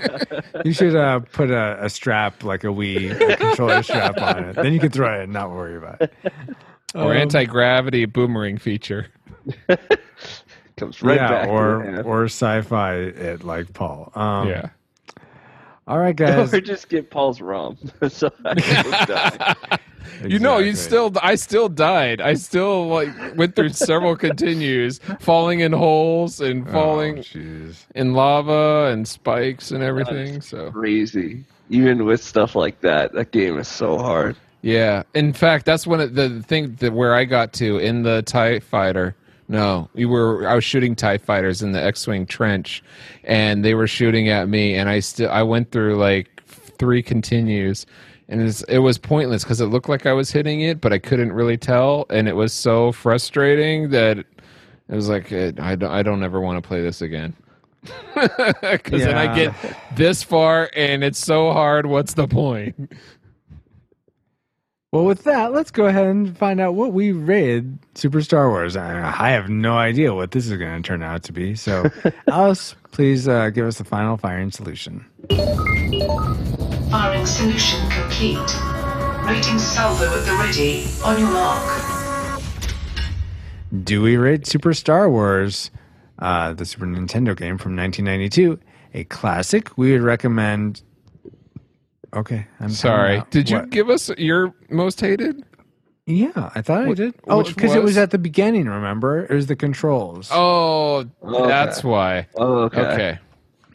[0.64, 4.56] You should uh, put a, a strap like a Wii a controller strap on it.
[4.56, 6.14] Then you can throw it and not worry about it.
[6.94, 9.08] or anti gravity boomerang feature.
[10.78, 11.48] Comes right yeah, back.
[11.48, 14.12] or to or sci-fi it like Paul.
[14.14, 14.70] Um, yeah.
[15.88, 16.54] All right, guys.
[16.54, 17.78] or just get Paul's ROM.
[18.08, 19.80] so I can die.
[20.26, 21.12] You know, you still.
[21.22, 22.22] I still died.
[22.22, 27.86] I still like went through several continues, falling in holes and Oh, falling jeez.
[27.96, 30.42] in lava and spikes and everything.
[30.42, 31.44] So crazy.
[31.70, 34.36] Even with stuff like that, that game is so hard.
[34.62, 38.04] Yeah, in fact, that's one of the the thing that where I got to in
[38.04, 39.16] the Tie Fighter.
[39.48, 40.48] No, we were.
[40.48, 42.84] I was shooting Tie Fighters in the X-wing trench,
[43.24, 47.86] and they were shooting at me, and I still I went through like three continues,
[48.32, 50.98] and it's, it was pointless because it looked like I was hitting it, but I
[50.98, 55.92] couldn't really tell, and it was so frustrating that it was like it, I don't
[55.92, 57.36] I don't ever want to play this again.
[58.62, 59.54] Because then I get
[59.96, 61.88] this far and it's so hard.
[61.88, 62.92] What's the point?
[64.92, 68.76] Well, with that, let's go ahead and find out what we rated Super Star Wars.
[68.76, 71.56] I, I have no idea what this is going to turn out to be.
[71.56, 71.90] So,
[72.28, 75.06] Alice, please uh, give us the final firing solution.
[76.90, 78.36] Firing solution complete.
[79.26, 80.84] Rating salvo at the ready.
[81.06, 82.42] On your mark.
[83.86, 85.72] Do we rate Super Star Wars,
[86.20, 88.60] uh, the Super Nintendo game from 1992,
[88.94, 89.78] a classic?
[89.78, 90.82] We would recommend.
[92.14, 93.24] Okay, I'm Sorry.
[93.30, 93.70] Did you What?
[93.70, 95.44] give us your most hated?
[96.06, 97.14] Yeah, I thought I did.
[97.28, 97.98] Oh, which because it was was?
[97.98, 98.66] at the beginning.
[98.68, 100.30] Remember, it was the controls.
[100.32, 101.48] Oh, Okay.
[101.48, 102.28] that's why.
[102.36, 102.82] Oh, okay.
[102.82, 103.20] Okay.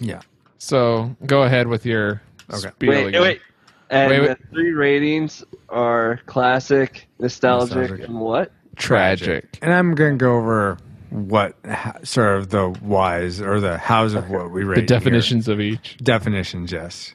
[0.00, 0.20] yeah.
[0.58, 2.20] So go ahead with your
[2.52, 2.68] Okay.
[2.68, 3.22] spiel Wait, again.
[3.22, 3.40] wait.
[3.88, 4.38] And Wait, wait.
[4.38, 8.08] the three ratings are classic, nostalgic, Nostalgic.
[8.08, 8.50] and what?
[8.74, 9.58] Tragic.
[9.62, 10.76] And I'm going to go over
[11.10, 14.74] what ha- sort of the whys or the hows of what we rate.
[14.74, 14.86] The here.
[15.00, 15.96] definitions of each.
[15.98, 17.14] Definitions, yes.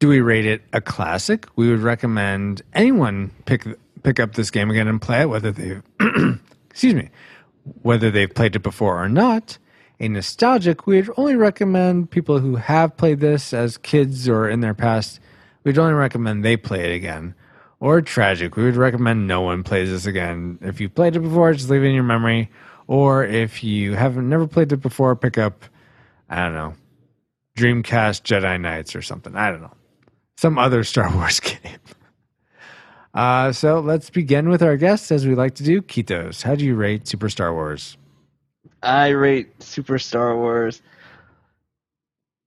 [0.00, 1.46] Do we rate it a classic?
[1.56, 3.66] We would recommend anyone pick
[4.02, 5.78] pick up this game again and play it, whether they
[6.70, 7.10] excuse me,
[7.82, 9.58] whether they've played it before or not.
[9.98, 14.72] A nostalgic, we'd only recommend people who have played this as kids or in their
[14.72, 15.20] past.
[15.64, 17.34] We'd only recommend they play it again.
[17.80, 20.58] Or tragic, we would recommend no one plays this again.
[20.62, 22.50] If you played it before, just leave it in your memory.
[22.86, 25.66] Or if you haven't never played it before, pick up,
[26.30, 26.74] I don't know,
[27.58, 29.36] Dreamcast Jedi Knights or something.
[29.36, 29.72] I don't know.
[30.40, 31.58] Some other Star Wars game.
[33.12, 35.82] Uh, so let's begin with our guests as we like to do.
[35.82, 37.98] Kitos, how do you rate Super Star Wars?
[38.82, 40.80] I rate Super Star Wars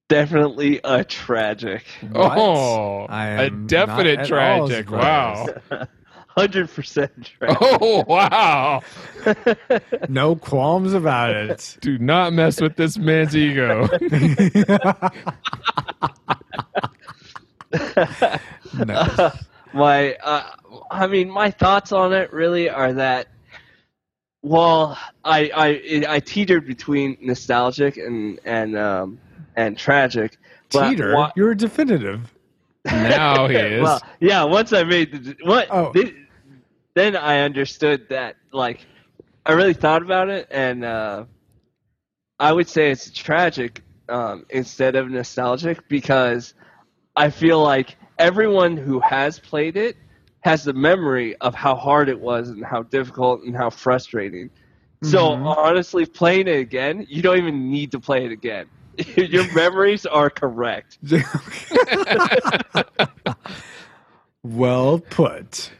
[0.09, 1.85] definitely a tragic.
[2.09, 2.35] What?
[2.35, 4.89] Oh, I a am definite not at all tragic.
[4.89, 5.47] Wow.
[6.29, 7.57] Hundred percent tragic.
[7.61, 8.81] Oh, wow.
[10.09, 11.77] No qualms about it.
[11.81, 13.87] Do not mess with this man's ego.
[18.73, 19.19] Nice.
[19.73, 20.43] my uh,
[20.91, 23.27] I mean my thoughts on it really are that
[24.41, 29.19] well I I I teetered between nostalgic and and um
[29.55, 30.37] and tragic
[30.71, 31.31] But teeter.
[31.35, 32.33] you're definitive.
[32.85, 33.81] Now he is.
[33.81, 34.43] well, yeah.
[34.43, 35.93] Once I made the what, Oh.
[36.95, 38.35] then I understood that.
[38.51, 38.85] Like,
[39.45, 41.25] I really thought about it, and uh,
[42.39, 46.53] I would say it's tragic um, instead of nostalgic because
[47.15, 49.95] I feel like everyone who has played it
[50.41, 54.49] has the memory of how hard it was and how difficult and how frustrating.
[55.03, 55.57] So Mhm.
[55.57, 58.65] honestly, playing it again, you don't even need to play it again.
[59.17, 60.97] Your memories are correct.
[64.43, 65.71] well put.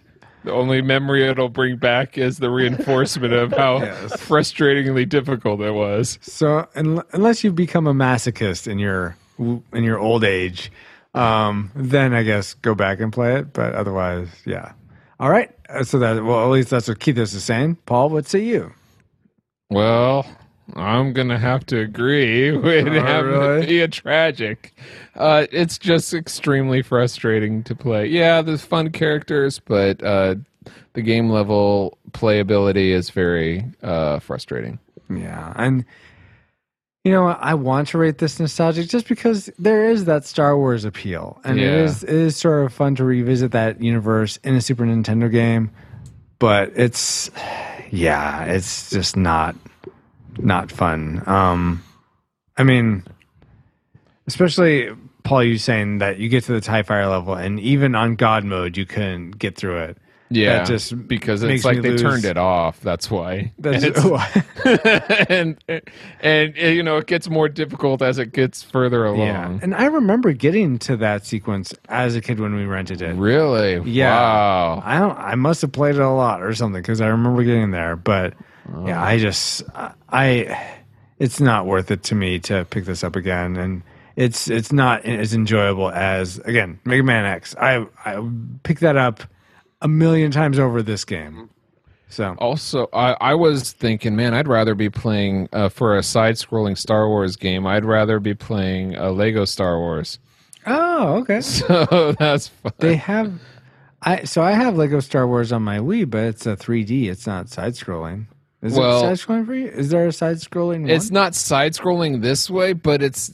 [0.44, 4.12] the only memory it'll bring back is the reinforcement of how Yes.
[4.18, 6.20] frustratingly difficult it was.
[6.22, 10.72] So, un- unless you've become a masochist in your in your old age,
[11.14, 13.54] um, then I guess go back and play it.
[13.54, 14.74] But otherwise, yeah.
[15.20, 15.52] All right.
[15.70, 17.76] Uh, So that well, at least that's what Keith is saying.
[17.86, 18.74] Paul, what say you?
[19.70, 20.26] Well,
[20.76, 23.64] I'm gonna have to agree with Oh, having really?
[23.64, 24.74] it be a tragic.
[25.16, 28.08] Uh, it's just extremely frustrating to play.
[28.08, 30.36] Yeah, there's fun characters, but uh,
[30.94, 34.80] the game level playability is very uh, frustrating.
[35.10, 35.86] Yeah, and
[37.04, 37.28] you know?
[37.28, 41.60] I want to rate this nostalgic just because there is that Star Wars appeal, and
[41.60, 41.84] Yeah.
[41.84, 45.72] is it is sort of fun to revisit that universe in a Super Nintendo game.
[46.40, 47.30] But it's
[47.92, 49.56] yeah, it's just not
[50.38, 51.22] not fun.
[51.26, 51.84] Um,
[52.58, 53.04] I mean,
[54.28, 54.90] especially
[55.24, 58.44] Paul, you saying that you get to the Tie Fighter level, and even on God
[58.44, 59.98] mode, you couldn't get through it.
[60.36, 62.80] Yeah, That just because it's like they lose- turned it off.
[62.82, 63.54] That's why.
[63.60, 63.84] That's
[65.30, 65.82] And and
[66.22, 69.28] and uh, you know it gets more difficult as it gets further along.
[69.28, 73.16] yeah, and I remember getting to that sequence as a kid when we rented it.
[73.16, 73.80] Really?
[73.92, 74.10] Yeah.
[74.16, 74.82] Wow.
[74.86, 75.18] I don't.
[75.18, 77.96] I must have played it a lot or something because I remember getting there.
[77.96, 78.34] But
[78.86, 79.64] yeah, I just
[80.10, 80.78] I
[81.20, 83.84] it's not worth it to me to pick this up again, and
[84.16, 87.56] it's it's not as enjoyable as again Mega Man X.
[87.60, 88.26] I I
[88.64, 89.24] picked that up
[89.84, 91.50] a million times over this game.
[92.10, 96.78] So Also, I, I was thinking, man, I'd rather be playing uh, for a side-scrolling
[96.78, 97.66] Star Wars game.
[97.68, 100.20] I'd rather be playing a Lego Star Wars.
[100.68, 102.72] oh okay, So that's fun.
[102.80, 103.34] they have.
[104.02, 107.10] I so I have Lego Star Wars on my Wii, but it's a 3D.
[107.10, 108.26] It's not side scrolling.
[108.62, 109.68] Is Well- it side scrolling for you?
[109.68, 110.90] Is there a side scrolling?
[110.90, 113.34] It's not side-scrolling this way, but it's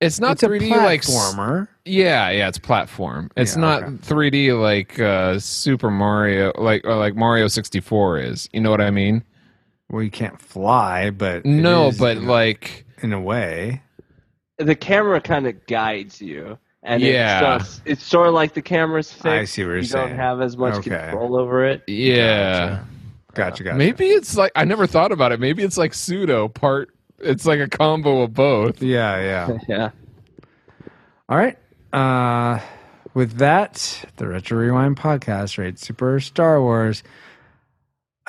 [0.00, 1.68] it's not It's 3D like s- platformer.
[1.84, 3.30] Yeah, yeah, it's platform.
[3.36, 3.92] It's Yeah, not okay.
[3.96, 8.48] 3D like uh, Super Mario, like or like Mario 64 is.
[8.52, 9.24] You know what I mean?
[9.90, 13.82] Well, you can't fly, but No, is but in, like in a way,
[14.58, 17.56] the camera kind of guides you, and Yeah.
[17.56, 19.26] it's, just, it's sort of like the camera's fixed.
[19.26, 20.08] I see what you're you saying.
[20.08, 20.90] don't have as much Okay.
[20.90, 21.82] control over it.
[21.88, 22.84] yeah.
[23.34, 23.76] gotcha, gotcha.
[23.78, 25.40] Maybe it's like I never thought about it.
[25.40, 26.90] Maybe it's like pseudo part.
[27.18, 28.82] It's like a combo of both.
[28.82, 29.58] Yeah, yeah.
[29.68, 29.90] Yeah.
[31.28, 31.58] All right.
[31.92, 32.60] Uh,
[33.14, 37.02] with that, the Retro Rewind podcast rates Super Star Wars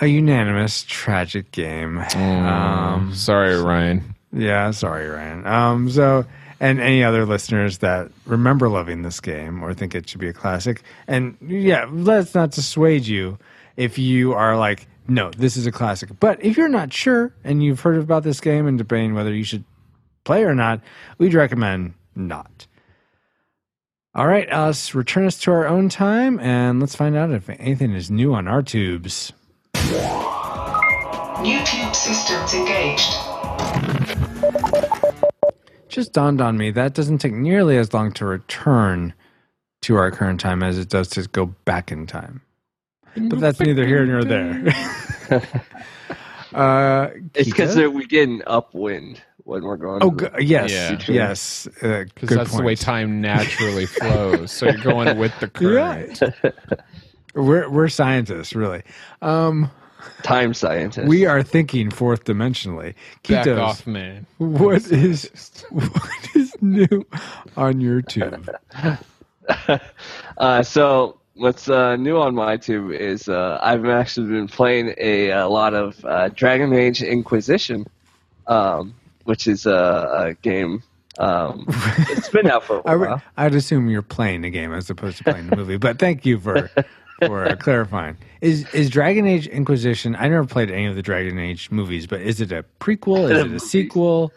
[0.02, 2.00] a unanimous tragic game.
[2.00, 4.16] Um, Sorry, Ryan.
[4.32, 5.46] Yeah, sorry, Ryan.
[5.46, 6.26] Um, so,
[6.60, 10.34] and any other listeners that remember loving this game or think it should be a
[10.34, 13.40] classic, and yeah, let's not dissuade you
[13.76, 16.10] if you are like, no, this is a classic.
[16.20, 19.43] But if you're not sure and you've heard about this game and debating whether you
[19.43, 19.64] should
[20.24, 20.82] play or not,
[21.18, 22.68] we'd recommend not.
[24.16, 27.93] All right, us return us to our own time and let's find out if anything
[27.93, 29.34] is new on our tubes.
[31.41, 33.16] New tube systems engaged.
[35.88, 39.14] just dawned on me that doesn't take nearly as long to return
[39.82, 42.41] to our current time as it does to go back in time.
[43.16, 44.64] But that's neither here nor there.
[46.53, 50.01] uh, It's because we get an upwind when we're going.
[50.03, 50.97] oh to g- yes, Yeah.
[51.07, 54.51] yes, uh, Because good that's the way time naturally flows.
[54.51, 56.22] So you're going with the current.
[56.22, 56.53] Right.
[57.36, 58.84] we're we're scientists, really.
[59.22, 59.70] Um,
[60.24, 61.07] time scientists.
[61.07, 62.93] we are thinking fourth dimensionally.
[63.28, 64.26] Back Kitos, off, man.
[64.38, 65.30] what is
[65.70, 67.05] what is new
[67.57, 68.49] on your tube?
[70.38, 75.30] uh, so what's uh, new on my tube is uh, I've actually been playing a,
[75.30, 77.88] a lot of uh, Dragon Age Inquisition,
[78.48, 80.84] um, which is a, a game.
[81.18, 81.66] Um,
[82.10, 83.22] it's been out for a I would, while.
[83.38, 86.40] I'd assume you're playing the game as opposed to playing the movie, but thank you
[86.40, 86.70] for
[87.26, 88.18] for uh, clarifying.
[88.42, 90.16] Is is Dragon Age Inquisition?
[90.16, 93.30] I never played any of the Dragon Age movies, but is it a prequel?
[93.32, 94.32] Is it a sequel?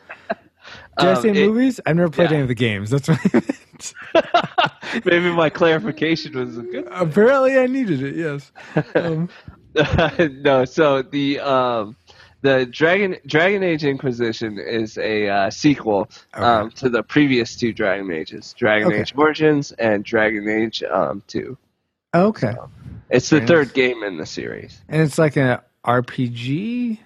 [0.99, 1.81] Did I Um, say it- movies?
[1.87, 2.35] I've never played yeah.
[2.37, 2.91] any of the games.
[2.91, 3.95] That's what I meant.
[5.05, 6.87] Maybe my clarification was good.
[6.91, 8.17] Apparently, I needed it.
[8.17, 8.53] Yes.
[8.95, 9.29] Um,
[10.43, 11.97] no, so the um,
[12.43, 18.11] the Dragon Dragon Age Inquisition is a uh, sequel um, to the previous two Dragon
[18.13, 19.01] Ages, Dragon Okay.
[19.01, 21.57] Age Origins and Dragon Age um, Two.
[22.15, 22.53] Okay.
[23.09, 23.49] It's the Nice.
[23.49, 24.83] third game in the series.
[24.89, 26.99] And it's like an RPG.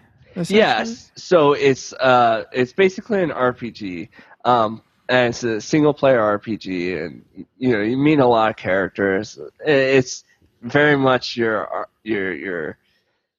[0.49, 4.09] Yes, so it's uh, it's basically an RPG,
[4.45, 7.25] um, and it's a single player RPG, and
[7.59, 9.39] you know you meet a lot of characters.
[9.65, 10.25] It's
[10.63, 12.79] very much your your your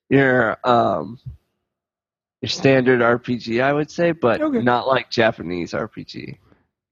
[0.10, 1.20] your um
[2.42, 4.62] your standard RPG, I would say, but Okay.
[4.62, 6.38] not like Japanese RPG,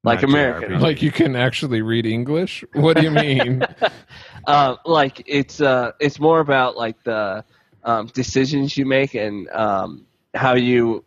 [0.04, 0.70] like Not American.
[0.72, 0.82] JRPG.
[0.82, 2.64] Like you can actually read English?
[2.74, 3.66] What do you mean?
[4.48, 7.44] uh, like it's uh, it's more about like the
[7.84, 11.04] um, decisions you make and um, how you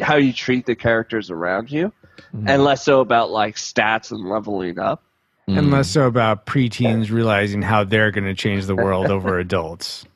[0.00, 1.92] how you treat the characters around you,
[2.46, 5.02] and less so about like stats and leveling up.
[5.46, 10.06] And less so about preteens realizing how they're going to change the world over adults.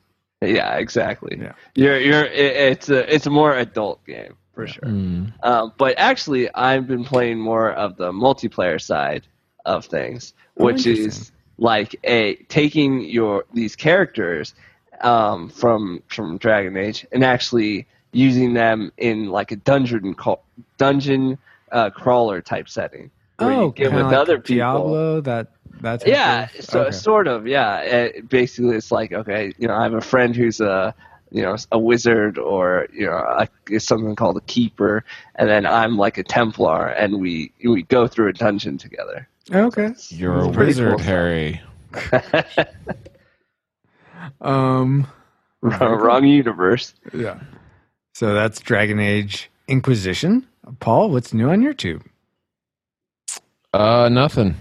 [0.41, 1.37] Yeah, exactly.
[1.39, 1.53] Yeah.
[1.75, 4.83] You're you're it, it's a it's a more adult game for sure.
[4.83, 5.33] Mm.
[5.43, 9.27] Um, but actually, I've been playing more of the multiplayer side
[9.65, 14.53] of things, Oh, which is like a taking your these characters
[15.01, 20.43] um, from from Dragon Age and actually using them in like a dungeon call,
[20.77, 21.37] dungeon
[21.71, 23.11] uh, crawler type setting.
[23.37, 24.55] Where Oh, you get kinda with like other people.
[24.57, 25.21] Diablo.
[25.21, 25.47] That
[25.81, 26.91] that's Yeah, so okay.
[26.91, 27.47] sort of.
[27.47, 30.93] Yeah, Uh basically, it's like okay, you know, I have a friend who's a
[31.31, 33.13] you know a wizard or you know
[33.71, 35.05] a, something called a keeper,
[35.35, 39.27] and then I'm like a Templar, and we we go through a dungeon together.
[39.53, 39.93] okay.
[40.09, 40.99] You're a wizard, cool.
[40.99, 41.61] Harry.
[44.41, 45.07] Um.
[45.61, 46.93] Wrong universe.
[47.13, 47.39] Yeah.
[48.13, 50.45] So that's Dragon Age Inquisition.
[50.79, 52.03] Paul, what's new on your tube?
[53.73, 54.55] Uh, nothing.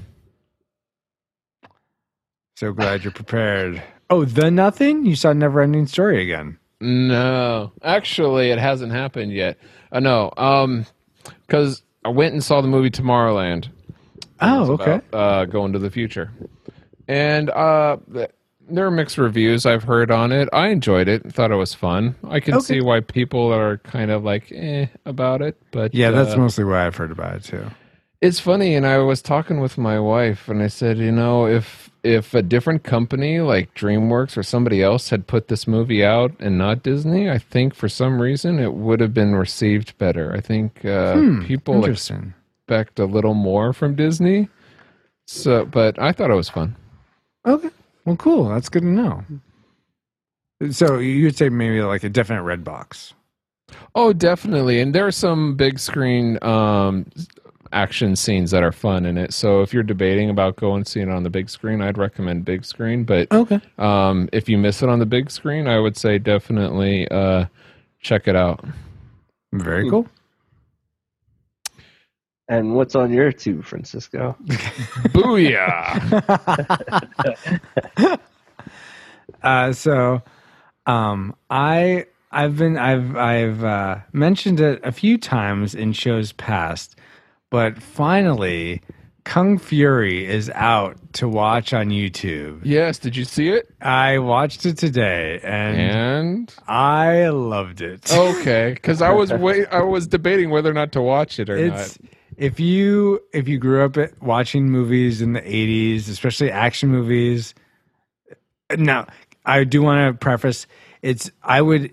[2.57, 3.83] So glad you're prepared.
[4.11, 5.05] Oh, the nothing?
[5.07, 6.59] You saw Never Ending Story again.
[6.81, 9.59] No, actually, it hasn't happened yet.
[9.93, 10.87] Uh, no, um,
[11.47, 13.69] because I went and saw the movie Tomorrowland.
[14.41, 14.97] Oh, okay.
[14.97, 16.31] about, uh, going to the future,
[17.09, 17.97] and uh,
[18.71, 20.49] there are mixed reviews I've heard on it.
[20.53, 21.33] I enjoyed it.
[21.33, 22.15] Thought it was fun.
[22.29, 22.65] I can Okay.
[22.65, 26.65] see why people are kind of like eh about it, but Yeah, that's uh, mostly
[26.65, 27.65] why I've heard about it too.
[28.21, 31.89] It's funny, and I was talking with my wife, and I said, you know, if
[32.05, 36.57] if a different company like DreamWorks or somebody else had put this movie out and
[36.57, 40.33] not Disney, I think for some reason it would have been received better.
[40.33, 42.35] I think uh, Hmm, people Interesting.
[42.61, 44.49] expect a little more from Disney.
[45.27, 46.77] So, but I thought it was fun.
[47.47, 47.69] Okay.
[48.09, 48.49] Well, cool.
[48.49, 49.23] That's good to know.
[50.71, 53.13] So you would say maybe like a definite red box.
[53.95, 54.81] Oh, definitely.
[54.81, 57.05] And there are some big screen um,
[57.71, 59.35] action scenes that are fun in it.
[59.35, 62.65] So if you're debating about going seeing it on the big screen, I'd recommend big
[62.65, 63.05] screen.
[63.05, 63.61] But Okay.
[63.77, 67.45] um, if you miss it on the big screen, I would say definitely uh,
[68.01, 68.65] check it out.
[69.53, 70.07] Very cool.
[72.49, 74.35] And what's on your tube, Francisco?
[75.13, 75.59] Booyah!
[79.43, 80.23] uh, so,
[80.87, 86.97] um, I I've been I've I've uh, mentioned it a few times in shows past,
[87.51, 88.81] but finally,
[89.25, 92.61] Kung Fury is out to watch on YouTube.
[92.65, 93.69] yes, did you see it?
[93.83, 98.11] I watched it today and And I loved it.
[98.11, 101.57] okay, because I was wait, I was debating whether or not to watch it or
[101.59, 102.11] it's not.
[102.39, 107.55] If you if you grew up watching movies in the 80s especially action movies
[108.77, 109.07] now
[109.45, 110.67] i do want to preface
[111.03, 111.91] it's i would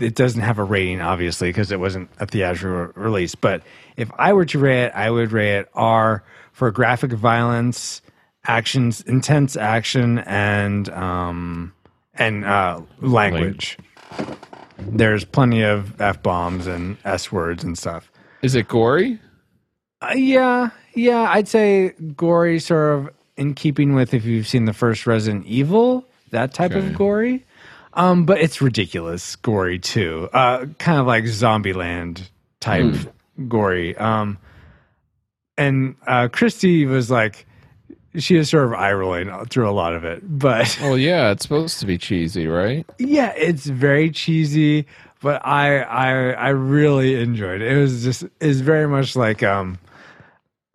[0.00, 3.62] it doesn't have a rating obviously because it wasn't a theatrical release but
[3.96, 6.22] if i were to rate it i would rate it r
[6.52, 8.00] for graphic violence
[8.46, 11.72] actions intense action and um
[12.14, 13.78] and uh language.
[14.78, 18.10] There's plenty of f-bombs and s-words and stuff.
[18.42, 19.18] Is it gory?
[20.02, 24.72] Uh, yeah, yeah, I'd say gory, sort of in keeping with if you've seen the
[24.72, 26.86] first Resident Evil, that type Okay.
[26.86, 27.44] of gory.
[27.94, 32.28] Um, but it's ridiculous gory too, uh, kind of like Zombieland
[32.60, 32.94] type
[33.48, 33.96] gory.
[33.96, 34.38] Um,
[35.56, 37.46] and uh, Christy was like,
[38.16, 41.42] she was sort of eye rolling through a lot of it, but Well, yeah, it's
[41.42, 42.86] supposed to be cheesy, right?
[42.98, 44.86] yeah, it's very cheesy,
[45.20, 47.72] but I I I really enjoyed it.
[47.72, 49.78] It was just is very much like um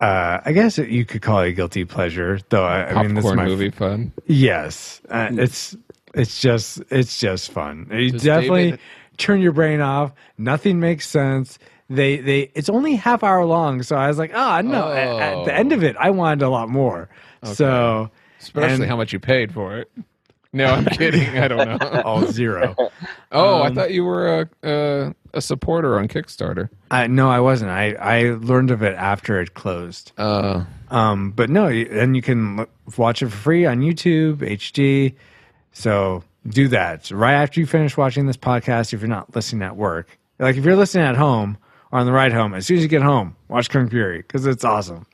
[0.04, 3.24] uh I guess you could call it a guilty pleasure, though I, I mean this
[3.24, 4.12] is my movie fun.
[4.26, 5.00] yes.
[5.08, 5.76] Uh, it's
[6.14, 7.88] it's just it's just fun.
[7.92, 8.80] You Does definitely David-
[9.16, 10.12] turn your brain off.
[10.38, 11.58] Nothing makes sense.
[11.90, 14.90] They they it's only half hour long, so I was like, oh no.
[14.92, 17.08] At, at the end of it, I wanted a lot more.
[17.44, 19.90] So Especially And- how much you paid for it.
[20.52, 21.36] No, I'm kidding.
[21.38, 22.02] I don't know.
[22.04, 22.76] All zero.
[23.32, 26.68] Oh, I Um, thought you were a, a a supporter on Kickstarter.
[26.90, 27.70] I, no, I wasn't.
[27.70, 30.12] I, I learned of it after it closed.
[30.16, 32.66] Uh, Um, but no, and you can l-
[32.96, 35.14] watch it for free on YouTube HD.
[35.72, 38.92] So do that right after you finish watching this podcast.
[38.92, 41.58] If you're not listening at work, like if you're listening at home
[41.90, 44.46] or on the ride home, as soon as you get home, watch Kung Fury because
[44.46, 45.06] it's awesome.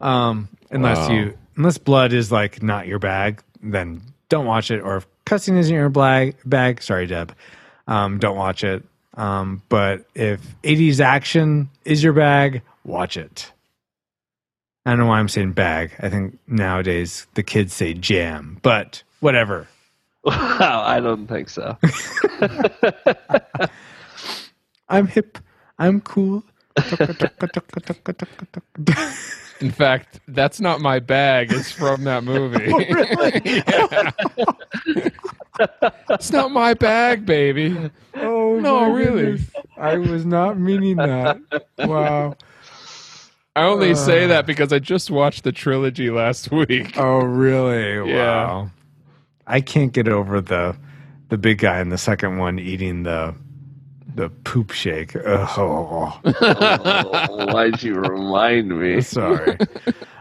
[0.00, 1.14] Um, unless Wow.
[1.14, 4.80] you unless blood is like not your bag, then don't watch it.
[4.80, 7.34] Or if cussing isn't your bag, bag sorry, Deb,
[7.86, 8.82] um, don't watch it.
[9.14, 13.52] Um, but if 80s action is your bag, watch it.
[14.84, 15.92] I don't know why I'm saying bag.
[16.00, 19.68] I think nowadays the kids say jam, but whatever.
[20.24, 21.76] Wow, I don't think so.
[24.88, 25.36] I'm hip.
[25.80, 26.44] I'm cool.
[29.60, 31.52] in fact, that's not my bag.
[31.52, 32.72] It's from that movie.
[33.44, 34.12] Yeah.
[36.10, 37.90] It's not my bag, baby.
[38.16, 39.22] oh No, really.
[39.32, 39.50] goodness.
[39.76, 41.38] I was not meaning that.
[41.78, 42.36] Wow.
[43.54, 44.28] I only say Uh.
[44.28, 46.96] that because I just watched the trilogy last week.
[46.96, 48.10] Oh really?
[48.10, 48.46] Yeah.
[48.46, 48.70] Wow.
[49.46, 50.76] I can't get over the
[51.28, 53.34] the big guy in the second one eating the
[54.14, 55.14] the poop shake.
[55.16, 59.00] Oh, Oh, why'd you remind me?
[59.02, 59.56] sorry.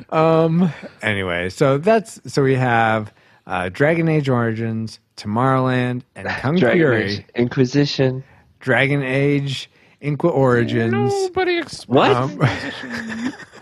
[0.09, 0.71] um.
[1.01, 3.13] Anyway, so that's so we have
[3.47, 7.03] uh, Dragon Age Origins, Tomorrowland, and Kung Dragon Fury.
[7.03, 8.23] Age Inquisition.
[8.59, 9.69] Dragon Age,
[10.01, 10.93] Inqua Origins.
[11.11, 12.11] Nobody ex- What?
[12.11, 12.39] Um,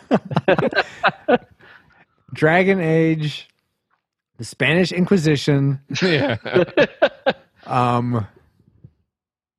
[2.34, 3.48] Dragon Age,
[4.38, 6.38] the Spanish Inquisition, yeah.
[7.66, 8.28] um,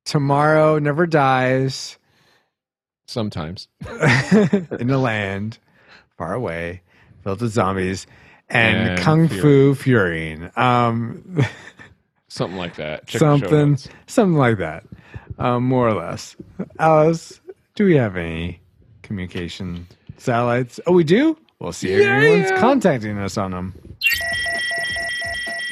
[0.05, 1.97] Tomorrow Never Dies
[3.07, 3.67] Sometimes.
[3.89, 5.57] in the land
[6.17, 6.81] far away,
[7.23, 8.07] filled with zombies,
[8.51, 9.41] and, And Kung Fury.
[9.41, 10.51] Fu Furying.
[10.55, 11.39] Um,
[12.27, 13.07] Something like that.
[13.07, 13.77] Check something,
[14.07, 14.85] something like that,
[15.37, 16.37] um, more or less.
[16.79, 17.41] Alice,
[17.75, 18.61] do we have any
[19.03, 19.85] communication
[20.17, 20.79] satellites?
[20.87, 21.37] Oh, we do.
[21.59, 22.59] We'll see if Yeah, anyone's yeah.
[22.59, 23.73] contacting us on them.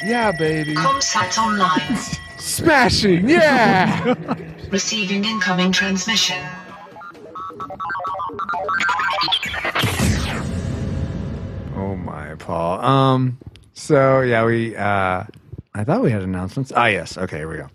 [0.04, 0.74] Yeah, baby.
[0.74, 1.96] Comsat online.
[2.38, 3.26] Smashing.
[3.28, 4.14] Yeah.
[4.70, 6.36] Receiving incoming transmission.
[12.40, 12.80] Paul.
[12.84, 13.38] Um.
[13.74, 14.76] So yeah, we.
[14.76, 15.24] uh
[15.72, 16.72] I thought we had announcements.
[16.74, 17.16] Ah, yes.
[17.16, 17.68] Okay, here we go.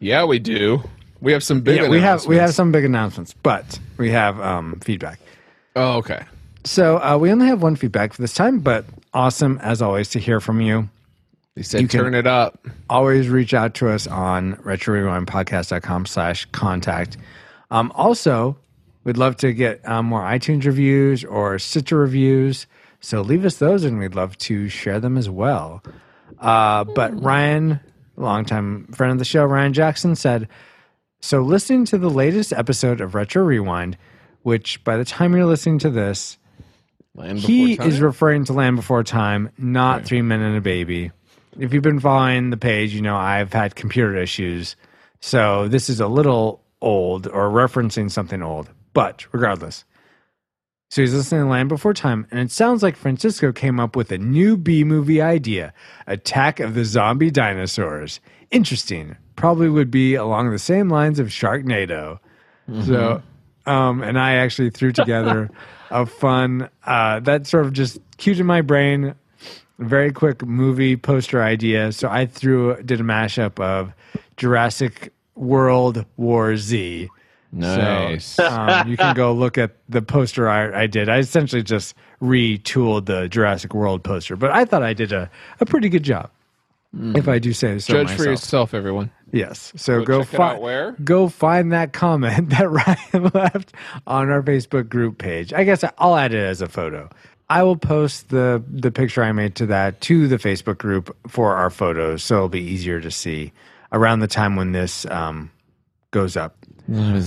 [0.00, 0.82] yeah, we do.
[1.20, 1.76] We have some big.
[1.80, 5.20] yeah, we have we have some big announcements, but we have um feedback.
[5.76, 6.24] Oh, okay.
[6.64, 8.84] So uh, we only have one feedback for this time, but
[9.14, 10.88] awesome as always to hear from you.
[11.54, 12.66] They said You turn it up.
[12.90, 17.16] always reach out to us on retrorewindpodcast.com slash contact.
[17.70, 18.56] Um, also,
[19.04, 22.66] we'd love to get um, more iTunes reviews or Stitcher reviews.
[23.00, 25.82] So leave us those and we'd love to share them as well.
[26.38, 27.80] Uh, but Ryan,
[28.16, 30.48] longtime friend of the show, Ryan Jackson said,
[31.20, 33.96] so listening to the latest episode of Retro Rewind,
[34.42, 36.38] which by the time you're listening to this,
[37.14, 40.04] Land he Before is referring to Land Before Time, not Okay.
[40.06, 41.10] Three Men and a Baby.
[41.58, 44.76] If you've been following the page, you know I've had computer issues.
[45.20, 48.70] So this is a little old or referencing something old.
[48.92, 49.84] But regardless.
[50.90, 54.10] So he's listening to Land Before Time, and it sounds like Francisco came up with
[54.10, 55.74] a new B movie idea
[56.06, 58.20] Attack of the Zombie Dinosaurs.
[58.50, 59.14] Interesting.
[59.36, 62.18] Probably would be along the same lines of Sharknado.
[62.86, 63.22] So,
[63.66, 65.50] um, and I actually threw together
[65.90, 69.14] a fun, uh, that sort of just cued in my brain,
[69.78, 71.92] very quick movie poster idea.
[71.92, 73.92] So I threw, did a mashup of
[74.38, 77.08] Jurassic World War Z.
[77.52, 78.24] Nice.
[78.26, 81.08] So, um, you can go look at the poster I, I did.
[81.08, 85.30] I essentially just retooled the Jurassic World poster, but I thought I did a,
[85.60, 86.30] a pretty good job.
[87.14, 88.18] If I do say so Judge myself.
[88.18, 89.10] for yourself, everyone.
[89.30, 89.74] Yes.
[89.76, 90.92] So Go go, check it fi- out where?
[91.04, 93.74] go find that comment that Ryan left
[94.06, 95.52] on our Facebook group page.
[95.52, 97.10] I guess I'll add it as a photo.
[97.50, 101.54] I will post the the picture I made to that to the Facebook group for
[101.56, 103.52] our photos, so it'll be easier to see
[103.92, 105.50] around the time when this um,
[106.10, 106.57] goes up.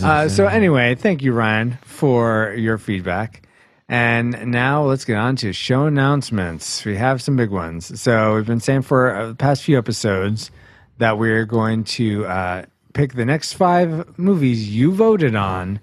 [0.03, 3.47] Uh, so anyway, thank you, Ryan, for your feedback.
[3.87, 6.85] And now let's get on to show announcements.
[6.85, 7.99] We have some big ones.
[7.99, 10.49] So we've been saying for uh, the past few episodes
[10.97, 15.79] that we're going to uh, pick the next five movies you voted on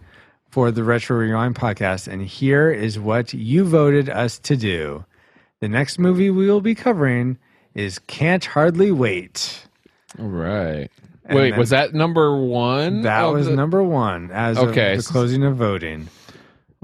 [0.50, 2.08] for the Retro Rewind podcast.
[2.08, 5.04] And here is what you voted us to do.
[5.60, 7.36] The next movie we will be covering
[7.74, 9.66] is Can't Hardly Wait.
[10.18, 10.88] All right.
[11.28, 13.02] Wait, was that number one?
[13.02, 14.94] That was the- number one as Okay.
[14.94, 16.08] of the closing of voting.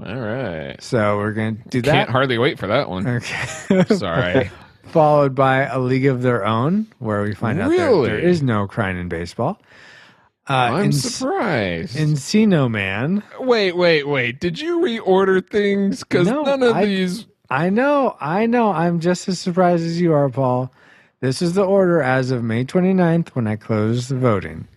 [0.03, 0.75] All right.
[0.81, 1.91] So we're going to do that.
[1.91, 3.07] Can't hardly wait for that one.
[3.07, 3.83] Okay.
[3.95, 4.51] Sorry.
[4.87, 8.67] followed by A League of Their Own, where we find out there, there is no
[8.67, 9.59] crying in baseball.
[10.47, 11.95] Uh, I'm En- surprised.
[11.97, 13.23] Encino Man.
[13.39, 14.39] wait, wait, wait.
[14.39, 16.03] Did you reorder things?
[16.03, 17.25] Because No, none of I- these.
[17.49, 18.71] I know, I know.
[18.71, 20.71] I'm just as surprised as you are, Paul.
[21.21, 24.67] This is the order as of May 29th when I closed the voting.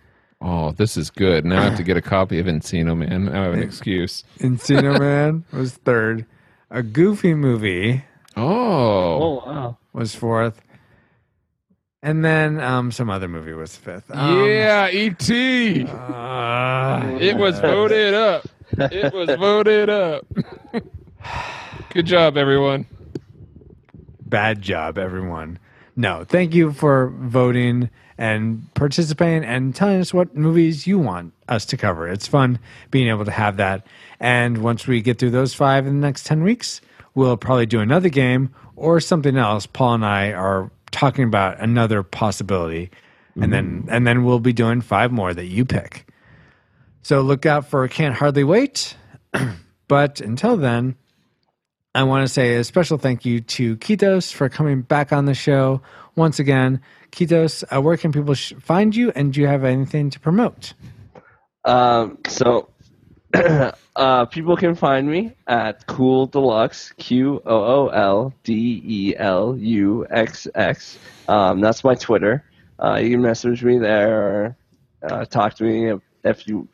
[0.41, 1.43] Oh, this is good.
[1.45, 3.25] Now I have to get a copy of Encino Man.
[3.25, 4.23] Now I have an excuse.
[4.39, 6.25] Encino Man was third.
[6.71, 8.03] A Goofy movie
[8.37, 8.43] Oh.
[8.43, 9.77] Oh wow.
[9.93, 10.61] was fourth.
[12.01, 14.09] And then um, some other movie was fifth.
[14.11, 15.85] Um, yeah, E.T.
[15.85, 18.47] uh, It was voted up.
[18.77, 20.25] It was voted up.
[21.89, 22.85] Good job, everyone.
[24.21, 25.59] bad job, everyone.
[25.99, 31.65] No, thank you for voting and participating and telling us what movies you want us
[31.65, 32.07] to cover.
[32.07, 32.57] It's fun
[32.89, 33.85] being able to have that.
[34.17, 36.79] And once we get through those five in the next 10 weeks,
[37.15, 39.65] we'll probably do another game or something else.
[39.65, 42.91] Paul and I are talking about another possibility.
[43.35, 43.87] And then mm.
[43.89, 46.09] and then we'll be doing five more that you pick.
[47.01, 48.95] So look out for Can't Hardly Wait.
[49.89, 50.95] but until then,
[51.95, 55.33] I want to say a special thank you to Kitos for coming back on the
[55.33, 55.81] show
[56.15, 56.81] once again.
[57.11, 60.73] Kitos, uh, where can people sh- find you, and do you have anything to promote?
[61.65, 62.69] Um, so
[63.95, 69.57] uh, people can find me at Qool Deluxx, Q O O L D E L
[69.57, 70.99] U X X.
[71.27, 72.43] Um, that's my Twitter.
[72.77, 74.57] Uh, you can message me there or
[75.01, 76.67] uh, talk to me if, if you,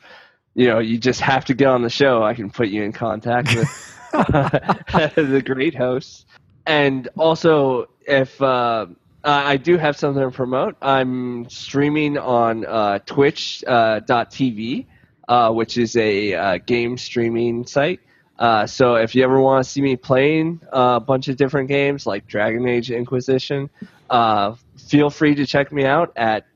[0.54, 2.22] you know, you just have to get on the show.
[2.22, 3.94] I can put you in contact with
[5.16, 6.26] the great hosts.
[6.66, 8.86] And also, if uh,
[9.24, 14.86] I do have something to promote, I'm streaming on uh, Twitch.tv,
[15.28, 18.00] uh, uh, which is a uh, game streaming site.
[18.38, 22.06] Uh, so if you ever want to see me playing a bunch of different games
[22.06, 23.70] like Dragon Age Inquisition,
[24.10, 26.46] feel free to check me out at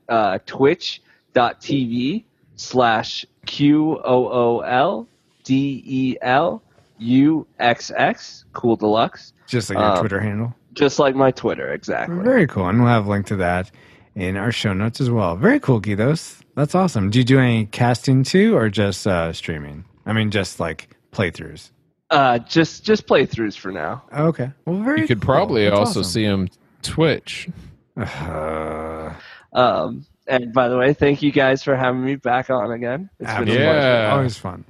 [0.45, 2.23] twitch.tv
[2.55, 5.07] slash Q O O L
[5.43, 6.61] D E L
[7.01, 9.33] U X X, Qool Deluxx.
[9.47, 10.55] Just like your Um, Twitter handle.
[10.73, 12.23] Just like my Twitter, exactly.
[12.23, 13.69] Very cool, and we'll have a link to that
[14.15, 15.35] in our show notes as well.
[15.35, 16.41] Very cool, Kitos.
[16.55, 17.09] That's awesome.
[17.09, 19.83] Do you do any casting too, or just uh, streaming?
[20.05, 21.71] I mean, just like playthroughs.
[22.09, 24.03] Uh, just just playthroughs for now.
[24.15, 24.51] Okay.
[24.65, 25.01] Well, very.
[25.01, 25.33] You could cool.
[25.33, 26.11] probably That's also awesome.
[26.11, 26.49] see him
[26.81, 27.49] Twitch.
[27.97, 29.13] Uh,
[29.53, 33.09] Um, and by the way, thank you guys for having me back on again.
[33.19, 33.59] It's been a pleasure.
[33.61, 34.11] Yeah.
[34.13, 34.63] Always fun.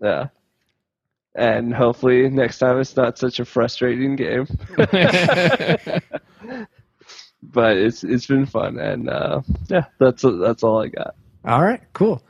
[0.00, 0.28] Yeah.
[1.34, 4.46] And hopefully next time it's not such a frustrating game.
[7.42, 11.14] but it's it's been fun and uh, yeah, that's that's all I got.
[11.44, 12.22] All right, cool.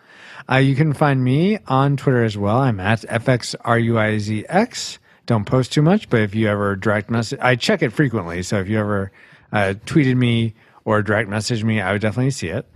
[0.51, 2.59] Uh, you can find me on Twitter as well.
[2.59, 4.99] I'm at FXRUIZX.
[5.27, 8.43] Don't post too much, but if you ever direct message, I check it frequently.
[8.43, 9.13] So if you ever
[9.53, 10.55] uh, tweeted me
[10.85, 12.67] or direct message me, I would definitely see it.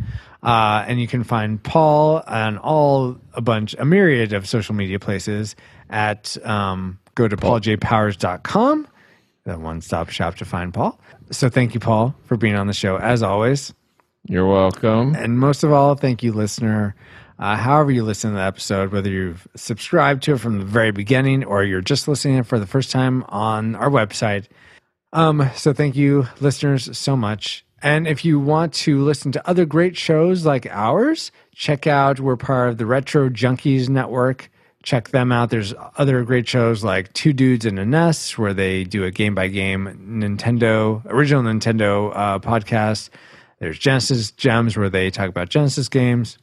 [0.42, 5.00] Uh, and you can find Paul on all a bunch, a myriad of social media
[5.00, 5.56] places
[5.90, 8.88] at um, go to pauljpowers.com,
[9.44, 10.98] the one stop shop to find Paul.
[11.30, 13.74] So thank you, Paul, for being on the show as always.
[14.28, 15.14] You're welcome.
[15.14, 16.94] And most of all, thank you, listener.
[17.38, 20.90] Uh, however, you listen to the episode, whether you've subscribed to it from the very
[20.90, 24.46] beginning or you're just listening for the first time on our website.
[25.12, 27.64] Um, so, thank you, listeners, so much.
[27.82, 32.36] And if you want to listen to other great shows like ours, check out, we're
[32.36, 34.50] part of the Retro Junkies Network.
[34.86, 35.50] Check them out.
[35.50, 39.34] There's other great shows like Two Dudes in a Nest, where they do a game
[39.34, 39.86] by game
[40.22, 43.10] Nintendo, original Nintendo uh, podcast.
[43.58, 46.38] There's Genesis Gems, where they talk about Genesis games.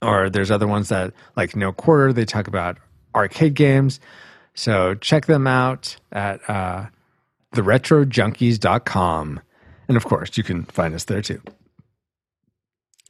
[0.00, 2.78] Or there's other ones that, like No Quarter, they talk about
[3.14, 4.00] arcade games.
[4.54, 6.86] So check them out at uh,
[7.54, 9.40] theretrojunkies.com.
[9.86, 11.42] And of course, you can find us there too.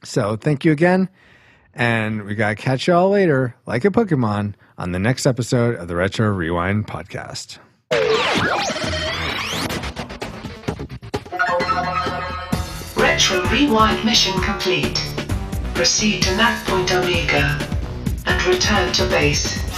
[0.03, 1.07] So thank you again.
[1.73, 5.75] And we got to catch you all later, like a Pokemon, on the next episode
[5.75, 7.59] of the Retro Rewind podcast.
[12.97, 14.99] Retro Rewind mission complete.
[15.73, 17.57] Proceed to Nav Point Omega
[18.25, 19.70] and return to base.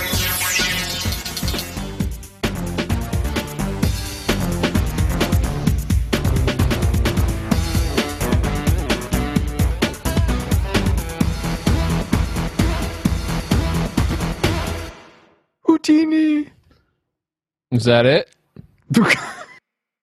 [15.84, 16.50] Utini!
[17.72, 18.30] Is that it?